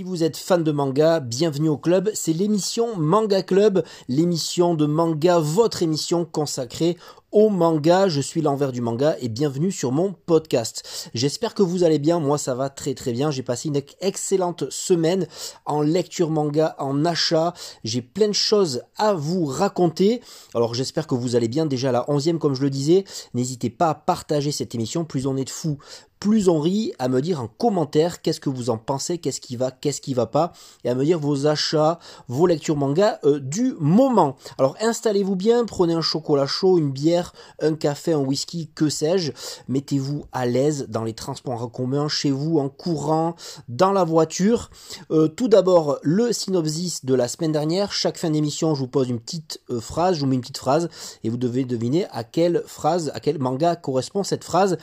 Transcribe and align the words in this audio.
Si 0.00 0.04
vous 0.04 0.24
êtes 0.24 0.38
fan 0.38 0.64
de 0.64 0.72
manga, 0.72 1.20
bienvenue 1.20 1.68
au 1.68 1.76
club. 1.76 2.10
C'est 2.14 2.32
l'émission 2.32 2.96
Manga 2.96 3.42
Club, 3.42 3.84
l'émission 4.08 4.74
de 4.74 4.86
manga, 4.86 5.38
votre 5.38 5.82
émission 5.82 6.24
consacrée 6.24 6.96
au 7.32 7.48
manga, 7.48 8.08
je 8.08 8.20
suis 8.20 8.40
l'envers 8.40 8.72
du 8.72 8.80
manga 8.80 9.14
et 9.20 9.28
bienvenue 9.28 9.70
sur 9.70 9.92
mon 9.92 10.12
podcast. 10.12 11.10
J'espère 11.14 11.54
que 11.54 11.62
vous 11.62 11.84
allez 11.84 12.00
bien, 12.00 12.18
moi 12.18 12.38
ça 12.38 12.56
va 12.56 12.70
très 12.70 12.94
très 12.94 13.12
bien, 13.12 13.30
j'ai 13.30 13.44
passé 13.44 13.68
une 13.68 13.80
excellente 14.00 14.68
semaine 14.70 15.28
en 15.64 15.80
lecture 15.80 16.30
manga, 16.30 16.74
en 16.78 17.04
achat, 17.04 17.54
j'ai 17.84 18.02
plein 18.02 18.26
de 18.26 18.32
choses 18.32 18.82
à 18.96 19.14
vous 19.14 19.44
raconter. 19.44 20.22
Alors 20.54 20.74
j'espère 20.74 21.06
que 21.06 21.14
vous 21.14 21.36
allez 21.36 21.46
bien, 21.46 21.66
déjà 21.66 21.92
la 21.92 22.10
onzième 22.10 22.40
comme 22.40 22.54
je 22.54 22.62
le 22.62 22.70
disais, 22.70 23.04
n'hésitez 23.32 23.70
pas 23.70 23.90
à 23.90 23.94
partager 23.94 24.50
cette 24.50 24.74
émission, 24.74 25.04
plus 25.04 25.28
on 25.28 25.36
est 25.36 25.44
de 25.44 25.50
fous, 25.50 25.78
plus 26.20 26.48
on 26.50 26.60
rit, 26.60 26.92
à 26.98 27.08
me 27.08 27.22
dire 27.22 27.40
en 27.40 27.48
commentaire 27.48 28.20
qu'est-ce 28.20 28.40
que 28.40 28.50
vous 28.50 28.68
en 28.68 28.76
pensez, 28.76 29.18
qu'est-ce 29.18 29.40
qui 29.40 29.56
va, 29.56 29.70
qu'est-ce 29.70 30.02
qui 30.02 30.12
va 30.12 30.26
pas, 30.26 30.52
et 30.84 30.90
à 30.90 30.94
me 30.94 31.04
dire 31.04 31.18
vos 31.18 31.46
achats, 31.46 31.98
vos 32.28 32.46
lectures 32.46 32.76
manga 32.76 33.18
euh, 33.24 33.40
du 33.40 33.74
moment. 33.80 34.36
Alors 34.58 34.76
installez-vous 34.82 35.34
bien, 35.34 35.64
prenez 35.64 35.94
un 35.94 36.02
chocolat 36.02 36.46
chaud, 36.46 36.78
une 36.78 36.92
bière, 36.92 37.32
un 37.62 37.74
café, 37.74 38.12
un 38.12 38.18
whisky, 38.18 38.68
que 38.74 38.90
sais-je, 38.90 39.32
mettez-vous 39.68 40.26
à 40.32 40.44
l'aise 40.44 40.86
dans 40.90 41.04
les 41.04 41.14
transports 41.14 41.62
en 41.62 41.68
commun, 41.68 42.08
chez 42.08 42.30
vous, 42.30 42.58
en 42.58 42.68
courant, 42.68 43.34
dans 43.68 43.92
la 43.92 44.04
voiture. 44.04 44.70
Euh, 45.10 45.26
tout 45.28 45.48
d'abord, 45.48 45.98
le 46.02 46.32
synopsis 46.32 47.04
de 47.04 47.14
la 47.14 47.28
semaine 47.28 47.52
dernière. 47.52 47.92
Chaque 47.92 48.18
fin 48.18 48.30
d'émission, 48.30 48.74
je 48.74 48.80
vous 48.80 48.88
pose 48.88 49.08
une 49.08 49.20
petite 49.20 49.60
euh, 49.70 49.80
phrase, 49.80 50.16
je 50.16 50.20
vous 50.20 50.26
mets 50.26 50.34
une 50.34 50.42
petite 50.42 50.58
phrase, 50.58 50.90
et 51.24 51.30
vous 51.30 51.38
devez 51.38 51.64
deviner 51.64 52.06
à 52.10 52.24
quelle 52.24 52.62
phrase, 52.66 53.10
à 53.14 53.20
quel 53.20 53.38
manga 53.38 53.74
correspond 53.74 54.22
cette 54.22 54.44
phrase. 54.44 54.76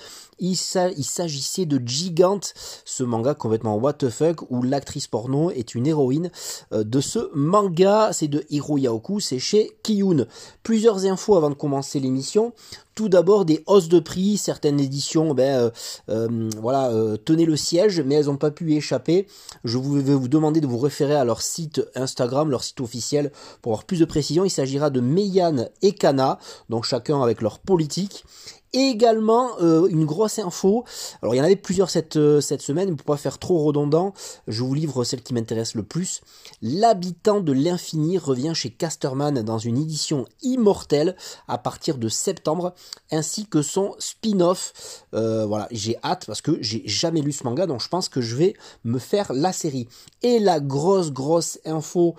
S'agissait 1.27 1.65
de 1.65 1.85
Gigante, 1.85 2.53
ce 2.85 3.03
manga 3.03 3.33
complètement 3.33 3.75
what 3.75 3.97
fuck 4.09 4.49
où 4.49 4.63
l'actrice 4.63 5.07
porno 5.07 5.51
est 5.51 5.75
une 5.75 5.85
héroïne 5.85 6.31
euh, 6.71 6.85
de 6.85 7.01
ce 7.01 7.29
manga. 7.35 8.11
C'est 8.13 8.29
de 8.29 8.45
Hiro 8.49 8.77
Yaoku, 8.77 9.19
c'est 9.19 9.39
chez 9.39 9.77
Kiyun. 9.83 10.25
Plusieurs 10.63 11.05
infos 11.05 11.35
avant 11.35 11.49
de 11.49 11.55
commencer 11.55 11.99
l'émission. 11.99 12.53
Tout 12.97 13.09
d'abord 13.09 13.45
des 13.45 13.61
hausses 13.67 13.89
de 13.89 13.99
prix, 13.99 14.37
certaines 14.37 14.79
éditions, 14.79 15.35
ben 15.35 15.55
euh, 15.55 15.69
euh, 16.09 16.49
voilà, 16.59 16.91
tenaient 17.23 17.45
le 17.45 17.55
siège, 17.55 18.01
mais 18.01 18.15
elles 18.15 18.25
n'ont 18.25 18.37
pas 18.37 18.49
pu 18.49 18.71
y 18.71 18.77
échapper. 18.77 19.27
Je 19.63 19.77
vais 19.77 20.15
vous 20.15 20.27
demander 20.27 20.61
de 20.61 20.65
vous 20.65 20.79
référer 20.79 21.13
à 21.13 21.23
leur 21.23 21.43
site 21.43 21.87
Instagram, 21.93 22.49
leur 22.49 22.63
site 22.63 22.81
officiel, 22.81 23.31
pour 23.61 23.73
avoir 23.73 23.85
plus 23.85 23.99
de 23.99 24.05
précision. 24.05 24.45
Il 24.45 24.49
s'agira 24.49 24.89
de 24.89 24.99
Meian 24.99 25.67
et 25.83 25.91
Kana, 25.91 26.39
donc 26.69 26.85
chacun 26.85 27.21
avec 27.21 27.43
leur 27.43 27.59
politique. 27.59 28.25
Et 28.73 28.89
également 28.89 29.51
euh, 29.61 29.87
une 29.87 30.05
grosse 30.05 30.39
info. 30.39 30.83
Alors 31.21 31.33
il 31.33 31.37
y 31.37 31.41
en 31.41 31.45
avait 31.45 31.55
plusieurs 31.55 31.89
cette, 31.89 32.17
euh, 32.17 32.41
cette 32.41 32.61
semaine, 32.61 32.95
pour 32.97 33.05
pas 33.05 33.17
faire 33.17 33.39
trop 33.39 33.63
redondant, 33.63 34.13
je 34.47 34.61
vous 34.61 34.73
livre 34.73 35.05
celle 35.05 35.23
qui 35.23 35.33
m'intéresse 35.33 35.73
le 35.73 35.83
plus. 35.83 36.21
L'habitant 36.61 37.39
de 37.39 37.53
l'infini 37.53 38.17
revient 38.17 38.51
chez 38.53 38.69
Casterman 38.69 39.41
dans 39.41 39.57
une 39.57 39.77
édition 39.77 40.25
immortelle 40.41 41.15
à 41.47 41.57
partir 41.57 41.97
de 41.97 42.09
septembre, 42.09 42.73
ainsi 43.11 43.45
que 43.45 43.61
son 43.61 43.95
spin-off. 43.99 45.05
Euh, 45.13 45.45
voilà, 45.45 45.67
j'ai 45.71 45.97
hâte 46.03 46.25
parce 46.25 46.41
que 46.41 46.57
j'ai 46.61 46.83
jamais 46.85 47.21
lu 47.21 47.31
ce 47.31 47.43
manga, 47.43 47.65
donc 47.65 47.81
je 47.81 47.87
pense 47.87 48.09
que 48.09 48.21
je 48.21 48.35
vais 48.35 48.53
me 48.83 48.99
faire 48.99 49.31
la 49.33 49.53
série. 49.53 49.87
Et 50.23 50.39
la 50.39 50.59
grosse 50.59 51.11
grosse 51.11 51.59
info 51.65 52.15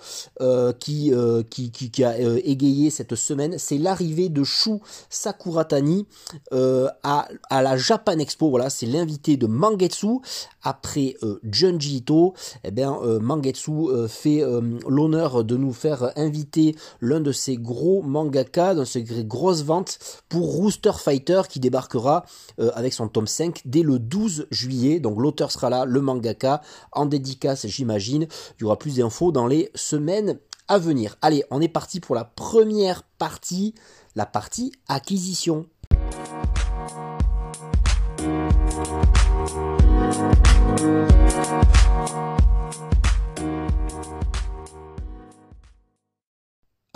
qui, 0.79 1.11
qui, 1.49 1.71
qui, 1.71 1.91
qui, 1.91 2.03
a 2.03 2.17
égayé 2.19 2.89
cette 2.89 3.15
semaine, 3.15 3.57
c'est 3.57 3.77
l'arrivée 3.77 4.29
de 4.29 4.43
Shu 4.43 4.79
Sakuratani 5.09 6.05
euh, 6.53 6.87
à, 7.03 7.27
à, 7.49 7.61
la 7.61 7.77
Japan 7.77 8.17
Expo. 8.19 8.49
Voilà, 8.49 8.69
c'est 8.69 8.85
l'invité 8.85 9.37
de 9.37 9.47
Mangetsu. 9.47 10.19
Après 10.61 11.15
euh, 11.23 11.39
Junji 11.49 11.97
Ito, 11.97 12.33
eh 12.63 12.71
bien, 12.71 12.97
euh, 13.01 13.19
Mangetsu 13.19 13.71
euh, 13.71 14.07
fait 14.07 14.43
l'honneur 14.87 15.43
de 15.43 15.55
nous 15.55 15.73
faire 15.73 16.11
inviter 16.17 16.75
l'un 17.01 17.21
de 17.21 17.31
ses 17.31 17.57
gros 17.57 18.01
mangaka 18.01 18.75
dans 18.75 18.85
ses 18.85 19.03
grosses 19.03 19.63
ventes 19.63 19.99
pour 20.27 20.58
Rooster 20.59 20.91
Fighter 20.97 21.43
qui 21.47 21.59
débarquera 21.59 22.25
avec 22.73 22.93
son 22.93 23.07
tome 23.07 23.27
5 23.27 23.61
dès 23.65 23.81
le 23.81 23.99
12 23.99 24.47
juillet. 24.51 24.99
Donc 24.99 25.19
l'auteur 25.19 25.51
sera 25.51 25.69
là, 25.69 25.85
le 25.85 26.01
mangaka, 26.01 26.61
en 26.91 27.05
dédicace 27.05 27.65
j'imagine. 27.67 28.27
Il 28.57 28.61
y 28.61 28.63
aura 28.65 28.77
plus 28.77 28.97
d'infos 28.97 29.31
dans 29.31 29.47
les 29.47 29.71
semaines 29.75 30.39
à 30.67 30.77
venir. 30.77 31.17
Allez, 31.21 31.43
on 31.49 31.61
est 31.61 31.67
parti 31.67 31.99
pour 31.99 32.15
la 32.15 32.25
première 32.25 33.03
partie, 33.03 33.73
la 34.15 34.25
partie 34.25 34.71
acquisition. 34.87 35.65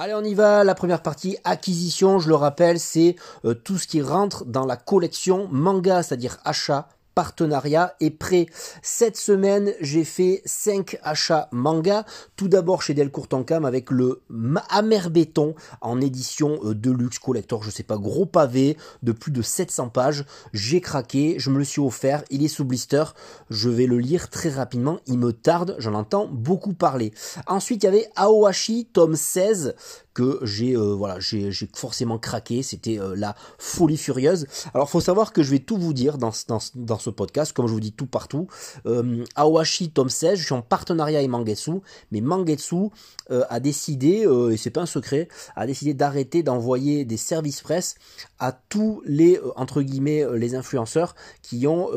Allez, 0.03 0.15
on 0.15 0.23
y 0.25 0.33
va. 0.33 0.65
La 0.65 0.75
première 0.75 1.01
partie, 1.01 1.37
acquisition, 1.45 2.19
je 2.19 2.27
le 2.27 2.35
rappelle, 2.35 2.77
c'est 2.77 3.15
euh, 3.45 3.53
tout 3.53 3.77
ce 3.77 3.87
qui 3.87 4.01
rentre 4.01 4.43
dans 4.43 4.65
la 4.65 4.75
collection 4.75 5.47
manga, 5.49 6.03
c'est-à-dire 6.03 6.39
achat, 6.43 6.89
partenariat 7.15 7.95
est 7.99 8.11
prêt. 8.11 8.47
Cette 8.81 9.17
semaine, 9.17 9.73
j'ai 9.81 10.03
fait 10.03 10.41
5 10.45 10.97
achats 11.03 11.49
manga. 11.51 12.05
Tout 12.35 12.47
d'abord 12.47 12.81
chez 12.81 12.93
Delcourt 12.93 13.27
Tancam 13.27 13.65
avec 13.65 13.91
le 13.91 14.21
Amer 14.69 15.09
Béton 15.09 15.55
en 15.81 16.01
édition 16.01 16.59
euh, 16.63 16.73
de 16.73 16.91
luxe 16.91 17.19
collector, 17.19 17.63
je 17.63 17.69
sais 17.69 17.83
pas, 17.83 17.97
gros 17.97 18.25
pavé 18.25 18.77
de 19.01 19.11
plus 19.11 19.31
de 19.31 19.41
700 19.41 19.89
pages. 19.89 20.25
J'ai 20.53 20.81
craqué, 20.81 21.35
je 21.37 21.49
me 21.49 21.57
le 21.57 21.63
suis 21.63 21.81
offert, 21.81 22.23
il 22.29 22.43
est 22.43 22.47
sous 22.47 22.65
blister. 22.65 23.03
Je 23.49 23.69
vais 23.69 23.85
le 23.85 23.99
lire 23.99 24.29
très 24.29 24.49
rapidement, 24.49 24.99
il 25.07 25.17
me 25.17 25.33
tarde, 25.33 25.75
j'en 25.79 25.93
entends 25.93 26.27
beaucoup 26.27 26.73
parler. 26.73 27.13
Ensuite, 27.47 27.83
il 27.83 27.85
y 27.85 27.89
avait 27.89 28.09
Aohashi, 28.15 28.87
tome 28.91 29.15
16, 29.15 29.75
que 30.13 30.39
j'ai 30.43 30.75
euh, 30.75 30.93
voilà 30.93 31.19
j'ai 31.19 31.51
forcément 31.75 32.17
craqué. 32.17 32.63
C'était 32.63 32.99
euh, 32.99 33.15
la 33.15 33.35
folie 33.57 33.97
furieuse. 33.97 34.47
Alors 34.73 34.89
faut 34.89 35.01
savoir 35.01 35.33
que 35.33 35.43
je 35.43 35.51
vais 35.51 35.59
tout 35.59 35.77
vous 35.77 35.93
dire 35.93 36.17
dans, 36.17 36.31
dans, 36.47 36.59
dans 36.75 36.99
ce 36.99 37.09
podcast. 37.09 37.53
Comme 37.53 37.67
je 37.67 37.73
vous 37.73 37.79
dis 37.79 37.93
tout 37.93 38.05
partout 38.05 38.47
euh, 38.85 39.23
Awashi 39.35 39.89
tome 39.91 40.09
16 40.09 40.39
je 40.39 40.45
suis 40.45 40.53
en 40.53 40.61
partenariat 40.61 41.19
avec 41.19 41.29
Mangetsu. 41.29 41.71
Mais 42.11 42.21
Mangetsu 42.21 42.89
euh, 43.31 43.43
a 43.49 43.59
décidé 43.59 44.27
et 44.51 44.57
c'est 44.57 44.69
pas 44.69 44.81
un 44.81 44.85
secret 44.85 45.27
a 45.55 45.65
décidé 45.65 45.93
d'arrêter 45.93 46.43
d'envoyer 46.43 47.05
des 47.05 47.17
services 47.17 47.61
presse 47.61 47.95
à 48.39 48.51
tous 48.51 49.01
les 49.05 49.39
entre 49.55 49.81
guillemets 49.81 50.25
les 50.33 50.55
influenceurs 50.55 51.15
qui 51.41 51.65
ont 51.67 51.89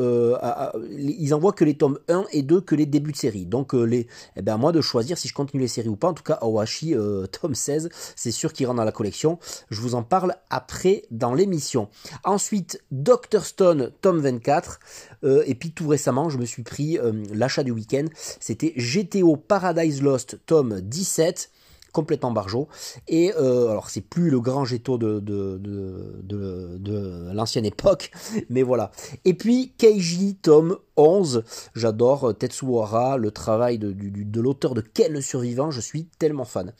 ils 0.91 1.33
envoient 1.33 1.53
que 1.53 1.65
les 1.65 1.75
tomes 1.75 1.99
1 2.07 2.25
et 2.31 2.41
2 2.41 2.61
que 2.61 2.75
les 2.75 2.85
débuts 2.85 3.11
de 3.11 3.17
série. 3.17 3.45
Donc 3.45 3.73
les 3.73 4.07
eh 4.35 4.41
ben 4.41 4.55
à 4.55 4.57
moi 4.57 4.71
de 4.71 4.81
choisir 4.81 5.17
si 5.17 5.27
je 5.27 5.33
continue 5.33 5.61
les 5.61 5.67
séries 5.67 5.89
ou 5.89 5.95
pas. 5.95 6.09
En 6.09 6.13
tout 6.13 6.23
cas 6.23 6.37
Awashi 6.41 6.95
tome 7.41 7.55
16 7.55 7.89
c'est 8.15 8.31
sûr 8.31 8.53
qu'il 8.53 8.67
rentre 8.67 8.77
dans 8.77 8.83
la 8.83 8.91
collection. 8.91 9.39
Je 9.69 9.81
vous 9.81 9.95
en 9.95 10.03
parle 10.03 10.35
après 10.49 11.03
dans 11.11 11.33
l'émission. 11.33 11.89
Ensuite, 12.23 12.81
Doctor 12.91 13.45
Stone, 13.45 13.91
tome 14.01 14.19
24. 14.19 14.79
Euh, 15.23 15.43
et 15.45 15.55
puis 15.55 15.71
tout 15.71 15.87
récemment, 15.87 16.29
je 16.29 16.37
me 16.37 16.45
suis 16.45 16.63
pris 16.63 16.97
euh, 16.97 17.11
l'achat 17.33 17.63
du 17.63 17.71
week-end. 17.71 18.05
C'était 18.39 18.73
GTO 18.77 19.35
Paradise 19.35 20.01
Lost, 20.01 20.39
tome 20.45 20.81
17 20.81 21.51
complètement 21.91 22.31
barjot. 22.31 22.67
Et 23.07 23.33
euh, 23.35 23.69
alors 23.69 23.89
c'est 23.89 24.01
plus 24.01 24.29
le 24.29 24.39
grand 24.39 24.65
Géto 24.65 24.97
de, 24.97 25.19
de, 25.19 25.57
de, 25.57 27.31
l'ancienne 27.33 27.65
époque, 27.65 28.11
mais 28.49 28.63
voilà. 28.63 28.91
Et 29.25 29.33
puis 29.33 29.73
Keiji 29.77 30.35
tome 30.35 30.77
11, 30.97 31.43
j'adore 31.75 32.35
Tetsuhara, 32.37 33.17
le 33.17 33.31
travail 33.31 33.77
de, 33.77 33.91
de, 33.93 34.41
l'auteur 34.41 34.73
de 34.73 34.81
Quel 34.81 35.21
survivant, 35.21 35.69
je 35.69 35.79
suis 35.79 36.07
tellement 36.17 36.45
fan. 36.45 36.73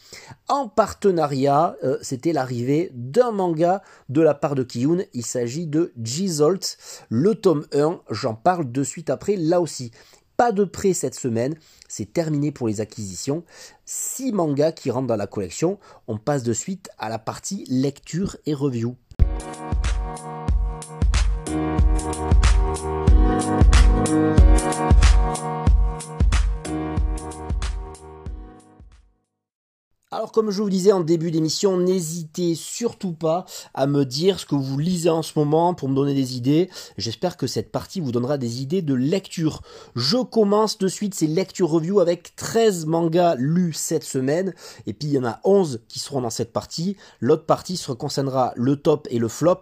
En 0.48 0.68
partenariat, 0.68 1.76
euh, 1.84 1.98
c'était 2.02 2.34
l'arrivée 2.34 2.92
d'un 2.94 3.32
manga 3.32 3.82
de 4.10 4.22
la 4.22 4.34
part 4.34 4.56
de 4.56 4.64
Kiyun, 4.64 5.04
il 5.14 5.26
s'agit 5.26 5.68
de 5.68 5.94
Jizolt, 6.02 6.78
le 7.10 7.36
tome 7.36 7.66
1, 7.74 8.02
j'en 8.10 8.34
parle 8.34 8.72
de 8.72 8.84
suite 8.84 9.10
après 9.10 9.36
là 9.36 9.62
aussi. 9.62 9.92
Pas 10.38 10.52
de 10.52 10.66
prêt 10.66 10.94
cette 10.94 11.16
semaine, 11.16 11.56
c'est 11.88 12.14
terminé 12.14 12.52
pour 12.52 12.68
les 12.68 12.80
acquisitions. 12.80 13.44
6 13.86 14.34
mangas 14.34 14.72
qui 14.72 14.92
rentrent 14.92 15.08
dans 15.08 15.16
la 15.16 15.26
collection. 15.26 15.80
On 16.08 16.20
passe 16.20 16.44
de 16.44 16.54
suite 16.54 16.92
à 17.00 17.10
la 17.10 17.18
partie 17.18 17.66
lecture 17.70 18.38
et 18.46 18.54
review. 18.54 18.96
Alors 30.18 30.32
comme 30.32 30.50
je 30.50 30.64
vous 30.64 30.70
disais 30.72 30.92
en 30.92 31.02
début 31.02 31.30
d'émission, 31.30 31.78
n'hésitez 31.78 32.56
surtout 32.56 33.14
pas 33.14 33.46
à 33.76 33.86
me 33.86 34.04
dire 34.04 34.40
ce 34.40 34.48
que 34.48 34.56
vous 34.56 34.80
lisez 34.80 35.12
en 35.12 35.22
ce 35.22 35.34
moment 35.38 35.76
pour 35.76 35.90
me 35.90 35.94
donner 35.94 36.16
des 36.16 36.36
idées. 36.36 36.72
J'espère 36.98 37.38
que 37.38 37.46
cette 37.46 37.72
partie 37.72 38.02
vous 38.02 38.12
donnera 38.12 38.40
des 38.40 38.64
idées 38.64 38.82
de 38.82 38.96
lecture. 38.96 39.62
Je 39.96 40.18
commence 40.18 40.80
de 40.80 40.88
suite 40.88 41.14
ces 41.14 41.28
lectures 41.28 41.70
review 41.70 42.00
avec 42.00 42.36
13 42.36 42.88
mangas 42.88 43.36
lus 43.36 43.74
cette 43.74 44.04
semaine. 44.04 44.56
Et 44.88 44.94
puis 44.94 45.08
il 45.08 45.14
y 45.14 45.20
en 45.20 45.24
a 45.24 45.40
11 45.44 45.82
qui 45.88 46.00
seront 46.00 46.22
dans 46.22 46.32
cette 46.32 46.52
partie. 46.52 46.98
L'autre 47.20 47.46
partie 47.46 47.78
se 47.78 47.92
concernera 47.92 48.54
le 48.56 48.76
top 48.76 49.08
et 49.12 49.20
le 49.20 49.28
flop. 49.28 49.62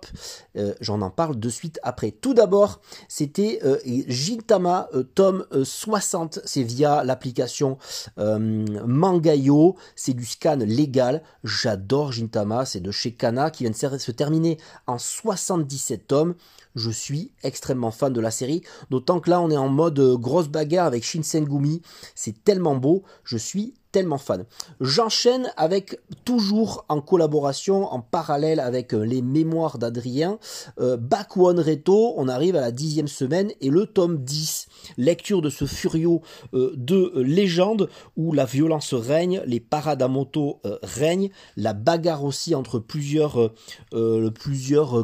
Euh, 0.55 0.73
j'en 0.79 1.01
en 1.01 1.09
parle 1.09 1.37
de 1.37 1.49
suite 1.49 1.81
après. 1.83 2.11
Tout 2.11 2.33
d'abord, 2.33 2.79
c'était 3.09 3.59
euh, 3.65 3.77
Gintama 4.07 4.87
euh, 4.93 5.03
tome 5.03 5.45
60. 5.51 6.39
C'est 6.45 6.63
via 6.63 7.03
l'application 7.03 7.77
Mangayo. 8.15 9.75
C'est 9.97 10.13
du 10.13 10.25
légal. 10.53 11.24
J'adore 11.44 12.12
Gintama, 12.12 12.65
c'est 12.65 12.80
de 12.80 12.92
chez 12.92 13.13
Kana 13.13 13.50
qui 13.50 13.63
vient 13.63 13.71
de 13.71 13.97
se 13.97 14.12
terminer 14.12 14.57
en 14.88 14.97
77 14.97 16.07
tomes. 16.07 16.36
Je 16.75 16.92
suis 16.92 17.31
extrêmement 17.44 17.92
fan 17.92 18.12
de 18.12 18.19
la 18.19 18.31
série, 18.31 18.62
d'autant 18.89 19.19
que 19.19 19.30
là 19.30 19.42
on 19.42 19.50
est 19.50 19.57
en 19.57 19.69
mode 19.69 19.97
euh, 20.00 20.18
grosse 20.18 20.50
bagarre 20.50 20.86
avec 20.86 21.03
Shinsengumi. 21.03 21.81
C'est 22.15 22.44
tellement 22.44 22.75
beau, 22.75 23.03
je 23.24 23.38
suis 23.38 23.74
tellement 23.95 24.18
fan. 24.18 24.44
J'enchaîne 24.81 25.53
avec 25.56 26.01
toujours 26.25 26.83
en 26.89 27.00
collaboration, 27.00 27.86
en 27.86 28.01
parallèle 28.01 28.59
avec 28.59 28.94
euh, 28.94 29.06
les 29.06 29.21
mémoires 29.21 29.77
d'Adrien, 29.77 30.38
euh, 30.81 30.98
Back 30.98 31.38
One 31.38 31.62
Reto, 31.62 32.13
on 32.18 32.27
arrive 32.27 32.57
à 32.57 32.62
la 32.62 32.71
dixième 32.71 33.07
semaine 33.07 33.53
et 33.62 33.69
le 33.69 33.86
tome 33.86 34.18
10, 34.18 34.68
lecture 34.97 35.41
de 35.41 35.49
ce 35.49 35.65
furio 35.65 36.21
euh, 36.53 36.73
de 36.75 37.13
légende 37.15 37.89
où 38.15 38.33
la 38.33 38.45
violence 38.45 38.93
règne, 38.93 39.41
les 39.45 39.59
parades 39.59 40.03
moto 40.09 40.59
règnent, 40.83 41.29
la 41.57 41.73
bagarre 41.73 42.23
aussi 42.23 42.53
entre 42.53 42.79
plusieurs, 42.79 43.51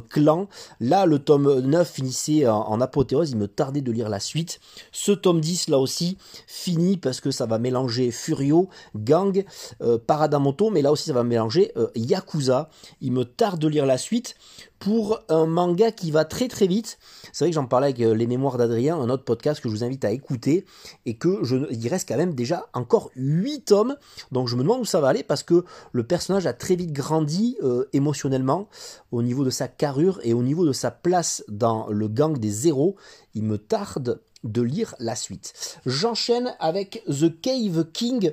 clans. 0.09 0.47
Là, 0.79 1.05
le 1.05 1.19
tome 1.19 1.59
9 1.59 1.89
finissait 1.89 2.47
en, 2.47 2.79
apothéose, 2.81 3.31
il 3.31 3.37
me 3.37 3.47
tardait 3.47 3.81
de 3.81 3.91
lire 3.91 4.09
la 4.09 4.19
suite. 4.19 4.59
Ce 4.91 5.11
tome 5.11 5.41
10, 5.41 5.69
là 5.69 5.79
aussi, 5.79 6.17
finit 6.47 6.97
parce 6.97 7.19
que 7.19 7.31
ça 7.31 7.45
va 7.45 7.57
mélanger 7.57 8.11
furio, 8.11 8.69
Gang, 8.95 9.43
euh, 9.81 9.97
Paradamoto, 9.97 10.69
mais 10.69 10.81
là 10.81 10.91
aussi 10.91 11.05
ça 11.05 11.13
va 11.13 11.23
mélanger 11.23 11.71
euh, 11.77 11.87
Yakuza. 11.95 12.69
Il 13.01 13.11
me 13.11 13.25
tarde 13.25 13.59
de 13.59 13.67
lire 13.67 13.85
la 13.85 13.97
suite 13.97 14.35
pour 14.81 15.19
un 15.29 15.45
manga 15.45 15.91
qui 15.91 16.09
va 16.11 16.25
très 16.25 16.47
très 16.47 16.65
vite. 16.65 16.97
C'est 17.31 17.45
vrai 17.45 17.51
que 17.51 17.55
j'en 17.55 17.67
parlais 17.67 17.87
avec 17.87 18.01
euh, 18.01 18.13
les 18.13 18.25
mémoires 18.25 18.57
d'Adrien, 18.57 18.97
un 18.97 19.09
autre 19.09 19.23
podcast 19.23 19.61
que 19.61 19.69
je 19.69 19.73
vous 19.73 19.83
invite 19.83 20.03
à 20.03 20.11
écouter, 20.11 20.65
et 21.05 21.15
que 21.15 21.39
il 21.71 21.87
reste 21.87 22.07
quand 22.07 22.17
même 22.17 22.33
déjà 22.33 22.67
encore 22.73 23.11
8 23.15 23.61
tomes, 23.61 23.95
donc 24.31 24.47
je 24.47 24.55
me 24.55 24.63
demande 24.63 24.81
où 24.81 24.85
ça 24.85 24.99
va 24.99 25.09
aller 25.09 25.23
parce 25.23 25.43
que 25.43 25.63
le 25.91 26.03
personnage 26.03 26.47
a 26.47 26.53
très 26.53 26.75
vite 26.75 26.91
grandi 26.91 27.57
émotionnellement 27.93 28.67
au 29.11 29.21
niveau 29.21 29.43
de 29.43 29.51
sa 29.51 29.67
carrure 29.67 30.19
et 30.23 30.33
au 30.33 30.41
niveau 30.41 30.65
de 30.65 30.73
sa 30.73 30.89
place 30.89 31.43
dans 31.47 31.87
le 31.89 32.07
gang 32.07 32.37
des 32.37 32.49
zéros. 32.49 32.95
Il 33.35 33.43
me 33.43 33.57
tarde 33.57 34.19
de 34.43 34.61
lire 34.61 34.95
la 34.99 35.15
suite. 35.15 35.53
J'enchaîne 35.85 36.55
avec 36.59 37.03
The 37.07 37.39
Cave 37.41 37.85
King, 37.93 38.31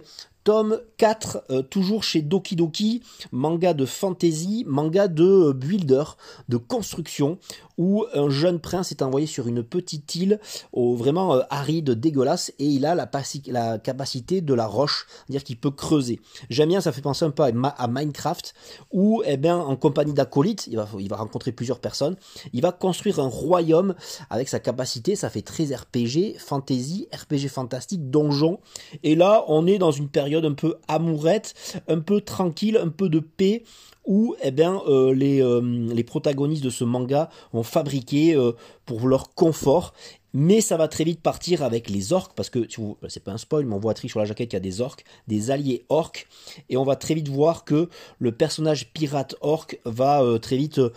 tome 0.48 0.80
4, 0.96 1.44
euh, 1.50 1.60
toujours 1.60 2.02
chez 2.04 2.22
Doki 2.22 2.56
Doki, 2.56 3.02
manga 3.32 3.74
de 3.74 3.84
fantasy, 3.84 4.64
manga 4.66 5.06
de 5.06 5.52
builder, 5.52 6.04
de 6.48 6.56
construction, 6.56 7.36
où 7.78 8.04
un 8.12 8.28
jeune 8.28 8.58
prince 8.58 8.90
est 8.90 9.02
envoyé 9.02 9.26
sur 9.26 9.46
une 9.46 9.62
petite 9.62 10.14
île 10.16 10.40
au 10.72 10.94
vraiment 10.96 11.36
euh, 11.36 11.42
aride, 11.48 11.90
dégueulasse, 11.92 12.52
et 12.58 12.66
il 12.66 12.84
a 12.84 12.94
la, 12.94 13.78
capacité 13.78 14.40
de 14.40 14.54
la 14.54 14.66
roche, 14.66 15.06
c'est-à-dire 15.08 15.44
qu'il 15.44 15.58
peut 15.58 15.70
creuser. 15.70 16.20
J'aime 16.50 16.68
bien, 16.68 16.80
ça 16.80 16.92
fait 16.92 17.00
penser 17.00 17.24
un 17.24 17.30
peu 17.30 17.44
à, 17.44 17.88
Minecraft, 17.88 18.54
où 18.92 19.22
eh 19.24 19.36
bien, 19.36 19.56
en 19.56 19.76
compagnie 19.76 20.12
d'acolytes, 20.12 20.66
il 20.66 20.76
va, 20.76 20.88
il 20.98 21.08
va 21.08 21.16
rencontrer 21.16 21.52
plusieurs 21.52 21.78
personnes, 21.78 22.16
il 22.52 22.60
va 22.60 22.72
construire 22.72 23.20
un 23.20 23.28
royaume 23.28 23.94
avec 24.28 24.48
sa 24.48 24.58
capacité, 24.58 25.16
ça 25.16 25.30
fait 25.30 25.42
très 25.42 25.74
RPG, 25.74 26.38
fantasy, 26.38 27.08
RPG 27.12 27.48
fantastique, 27.48 28.10
donjon, 28.10 28.58
et 29.02 29.14
là 29.14 29.44
on 29.48 29.66
est 29.66 29.78
dans 29.78 29.92
une 29.92 30.08
période 30.08 30.44
un 30.44 30.54
peu 30.54 30.76
amourette, 30.88 31.54
un 31.86 32.00
peu 32.00 32.20
tranquille, 32.20 32.76
un 32.76 32.88
peu 32.88 33.08
de 33.08 33.20
paix, 33.20 33.62
où 34.08 34.34
eh 34.42 34.50
bien, 34.50 34.80
euh, 34.88 35.14
les, 35.14 35.40
euh, 35.40 35.60
les, 35.92 36.02
protagonistes 36.02 36.64
de 36.64 36.70
ce 36.70 36.82
manga 36.82 37.28
ont 37.52 37.62
fabriqué 37.62 38.34
euh, 38.34 38.52
pour 38.86 39.06
leur 39.06 39.34
confort 39.34 39.92
mais 40.34 40.60
ça 40.60 40.76
va 40.76 40.88
très 40.88 41.04
vite 41.04 41.20
partir 41.20 41.62
avec 41.62 41.88
les 41.88 42.12
orques, 42.12 42.32
parce 42.34 42.50
que 42.50 42.66
c'est 43.08 43.24
pas 43.24 43.32
un 43.32 43.38
spoil, 43.38 43.64
mais 43.64 43.74
on 43.74 43.78
voit 43.78 43.94
sur 43.94 44.20
la 44.20 44.24
jaquette 44.24 44.50
qu'il 44.50 44.56
y 44.56 44.58
a 44.58 44.60
des 44.60 44.80
orques, 44.80 45.04
des 45.26 45.50
alliés 45.50 45.84
orques, 45.88 46.28
et 46.68 46.76
on 46.76 46.84
va 46.84 46.96
très 46.96 47.14
vite 47.14 47.28
voir 47.28 47.64
que 47.64 47.88
le 48.18 48.32
personnage 48.32 48.92
pirate 48.92 49.34
orque 49.40 49.80
va 49.84 50.22
euh, 50.22 50.38
très 50.38 50.56
vite 50.56 50.78
euh, 50.78 50.90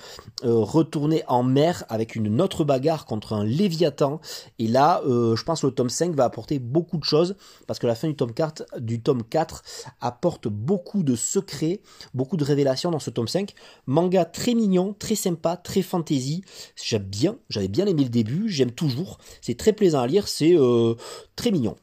retourner 0.44 1.24
en 1.28 1.44
mer 1.44 1.84
avec 1.90 2.16
une 2.16 2.42
autre 2.42 2.64
bagarre 2.64 3.06
contre 3.06 3.34
un 3.34 3.44
léviathan. 3.44 4.20
Et 4.60 4.68
là, 4.68 5.02
euh, 5.06 5.36
je 5.36 5.44
pense 5.44 5.62
que 5.62 5.68
le 5.68 5.74
tome 5.74 5.90
5 5.90 6.14
va 6.14 6.26
apporter 6.26 6.60
beaucoup 6.60 6.98
de 6.98 7.04
choses, 7.04 7.36
parce 7.68 7.80
que 7.80 7.88
la 7.88 7.96
fin 7.96 8.08
du 8.08 8.16
tome 8.16 8.34
4, 8.34 8.80
du 8.80 9.02
tome 9.02 9.24
4 9.24 9.64
apporte 10.02 10.48
beaucoup 10.48 11.04
de 11.04 11.16
secrets, 11.16 11.82
beaucoup 12.14 12.38
de 12.38 12.44
révélations 12.44 12.92
dans 12.92 13.00
ce 13.00 13.10
tome 13.10 13.28
5. 13.28 13.54
Manga 13.88 14.26
très 14.26 14.54
mignon, 14.54 14.94
très 14.98 15.16
sympa, 15.16 15.58
très 15.58 15.82
fantasy. 15.82 16.44
J'aime 16.76 17.04
bien, 17.04 17.38
j'avais 17.50 17.68
bien 17.68 17.86
aimé 17.86 18.04
le 18.04 18.10
début, 18.10 18.50
j'aime 18.50 18.72
toujours. 18.72 19.18
C'est 19.42 19.58
très 19.58 19.74
plaisant 19.74 20.02
à 20.02 20.08
lire, 20.08 20.28
c'est 20.28 20.56
euh, 20.56 20.96
très 21.36 21.52
mignon. 21.52 21.76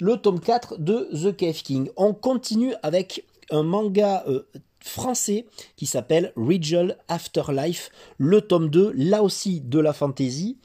Le 0.00 0.16
tome 0.16 0.40
4 0.40 0.78
de 0.78 1.08
The 1.12 1.36
Cave 1.36 1.62
King. 1.62 1.90
On 1.96 2.14
continue 2.14 2.74
avec 2.82 3.24
un 3.50 3.62
manga 3.62 4.24
euh, 4.28 4.46
français 4.80 5.46
qui 5.76 5.86
s'appelle 5.86 6.32
Regal 6.36 6.98
Afterlife. 7.08 7.90
Le 8.18 8.40
tome 8.40 8.68
2, 8.68 8.92
là 8.94 9.22
aussi 9.22 9.60
de 9.60 9.78
la 9.78 9.92
fantasy 9.92 10.56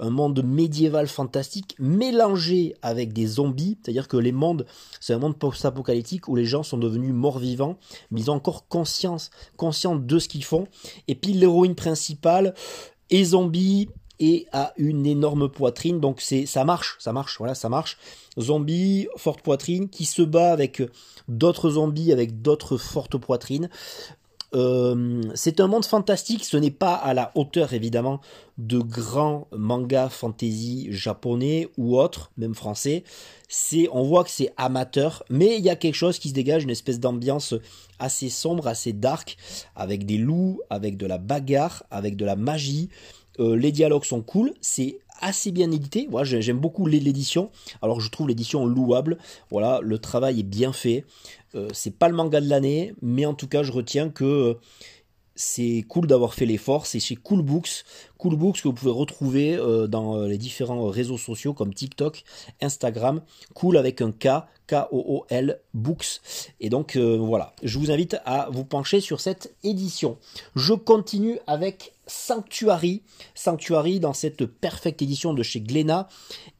un 0.00 0.10
monde 0.10 0.42
médiéval 0.42 1.06
fantastique 1.06 1.76
mélangé 1.78 2.74
avec 2.82 3.12
des 3.12 3.26
zombies, 3.26 3.78
c'est-à-dire 3.82 4.08
que 4.08 4.16
les 4.16 4.32
mondes, 4.32 4.66
c'est 4.98 5.12
un 5.12 5.18
monde 5.18 5.38
post-apocalyptique 5.38 6.26
où 6.26 6.34
les 6.34 6.46
gens 6.46 6.62
sont 6.62 6.78
devenus 6.78 7.12
morts-vivants, 7.12 7.76
mais 8.10 8.20
ils 8.20 8.30
ont 8.30 8.34
encore 8.34 8.66
conscience, 8.66 9.30
conscients 9.56 9.96
de 9.96 10.18
ce 10.18 10.28
qu'ils 10.28 10.44
font. 10.44 10.66
Et 11.06 11.14
puis 11.14 11.34
l'héroïne 11.34 11.74
principale 11.74 12.54
est 13.10 13.24
zombie, 13.24 13.90
et 14.20 14.46
a 14.52 14.72
une 14.76 15.06
énorme 15.06 15.48
poitrine. 15.48 15.98
Donc 15.98 16.20
c'est 16.20 16.46
ça 16.46 16.64
marche, 16.64 16.96
ça 17.00 17.12
marche, 17.12 17.38
voilà, 17.38 17.54
ça 17.54 17.68
marche. 17.68 17.98
Zombie, 18.38 19.08
forte 19.16 19.42
poitrine, 19.42 19.88
qui 19.88 20.04
se 20.04 20.22
bat 20.22 20.52
avec 20.52 20.82
d'autres 21.26 21.70
zombies 21.70 22.12
avec 22.12 22.42
d'autres 22.42 22.76
fortes 22.76 23.16
poitrines. 23.16 23.68
Euh, 24.52 25.22
c'est 25.34 25.60
un 25.60 25.68
monde 25.68 25.84
fantastique, 25.84 26.44
ce 26.44 26.56
n'est 26.56 26.72
pas 26.72 26.94
à 26.94 27.14
la 27.14 27.30
hauteur 27.36 27.72
évidemment 27.72 28.20
de 28.58 28.78
grands 28.78 29.46
mangas 29.56 30.08
fantasy 30.08 30.88
japonais 30.90 31.68
ou 31.78 31.98
autres, 31.98 32.32
même 32.36 32.54
français. 32.54 33.04
C'est, 33.48 33.88
on 33.92 34.02
voit 34.02 34.24
que 34.24 34.30
c'est 34.30 34.52
amateur, 34.56 35.22
mais 35.30 35.56
il 35.56 35.64
y 35.64 35.70
a 35.70 35.76
quelque 35.76 35.94
chose 35.94 36.18
qui 36.18 36.30
se 36.30 36.34
dégage, 36.34 36.64
une 36.64 36.70
espèce 36.70 36.98
d'ambiance 36.98 37.54
assez 37.98 38.28
sombre, 38.28 38.66
assez 38.66 38.92
dark, 38.92 39.36
avec 39.76 40.04
des 40.04 40.18
loups, 40.18 40.60
avec 40.68 40.96
de 40.96 41.06
la 41.06 41.18
bagarre, 41.18 41.84
avec 41.90 42.16
de 42.16 42.24
la 42.24 42.36
magie. 42.36 42.88
Euh, 43.40 43.56
les 43.56 43.72
dialogues 43.72 44.04
sont 44.04 44.22
cool, 44.22 44.52
c'est 44.60 45.00
assez 45.20 45.50
bien 45.50 45.70
édité. 45.70 46.08
Moi, 46.10 46.24
j'aime 46.24 46.58
beaucoup 46.58 46.86
l'édition. 46.86 47.50
Alors, 47.82 48.00
je 48.00 48.10
trouve 48.10 48.28
l'édition 48.28 48.66
louable. 48.66 49.18
Voilà, 49.50 49.80
le 49.82 49.98
travail 49.98 50.40
est 50.40 50.44
bien 50.44 50.72
fait. 50.72 51.04
Euh, 51.54 51.68
c'est 51.72 51.96
pas 51.96 52.08
le 52.08 52.14
manga 52.14 52.40
de 52.40 52.48
l'année, 52.48 52.94
mais 53.02 53.26
en 53.26 53.34
tout 53.34 53.48
cas, 53.48 53.62
je 53.62 53.72
retiens 53.72 54.08
que 54.08 54.24
euh, 54.24 54.54
c'est 55.34 55.84
cool 55.88 56.06
d'avoir 56.06 56.34
fait 56.34 56.46
l'effort. 56.46 56.86
C'est 56.86 57.00
chez 57.00 57.16
Cool 57.16 57.42
Books. 57.42 57.84
Cool 58.20 58.36
Books 58.36 58.62
que 58.62 58.68
vous 58.68 58.74
pouvez 58.74 58.90
retrouver 58.90 59.58
dans 59.88 60.20
les 60.22 60.38
différents 60.38 60.86
réseaux 60.88 61.18
sociaux 61.18 61.54
comme 61.54 61.72
TikTok, 61.72 62.24
Instagram. 62.60 63.22
Cool 63.54 63.76
avec 63.76 64.02
un 64.02 64.12
K, 64.12 64.44
K-O-O-L 64.66 65.60
Books. 65.74 66.20
Et 66.60 66.68
donc 66.68 66.96
voilà, 66.96 67.54
je 67.62 67.78
vous 67.78 67.90
invite 67.90 68.16
à 68.26 68.48
vous 68.50 68.64
pencher 68.64 69.00
sur 69.00 69.20
cette 69.20 69.54
édition. 69.62 70.18
Je 70.54 70.74
continue 70.74 71.38
avec 71.46 71.92
Sanctuary, 72.10 73.02
Sanctuary 73.34 74.00
dans 74.00 74.12
cette 74.12 74.44
perfecte 74.44 75.00
édition 75.00 75.32
de 75.32 75.42
chez 75.42 75.60
Glénat. 75.60 76.08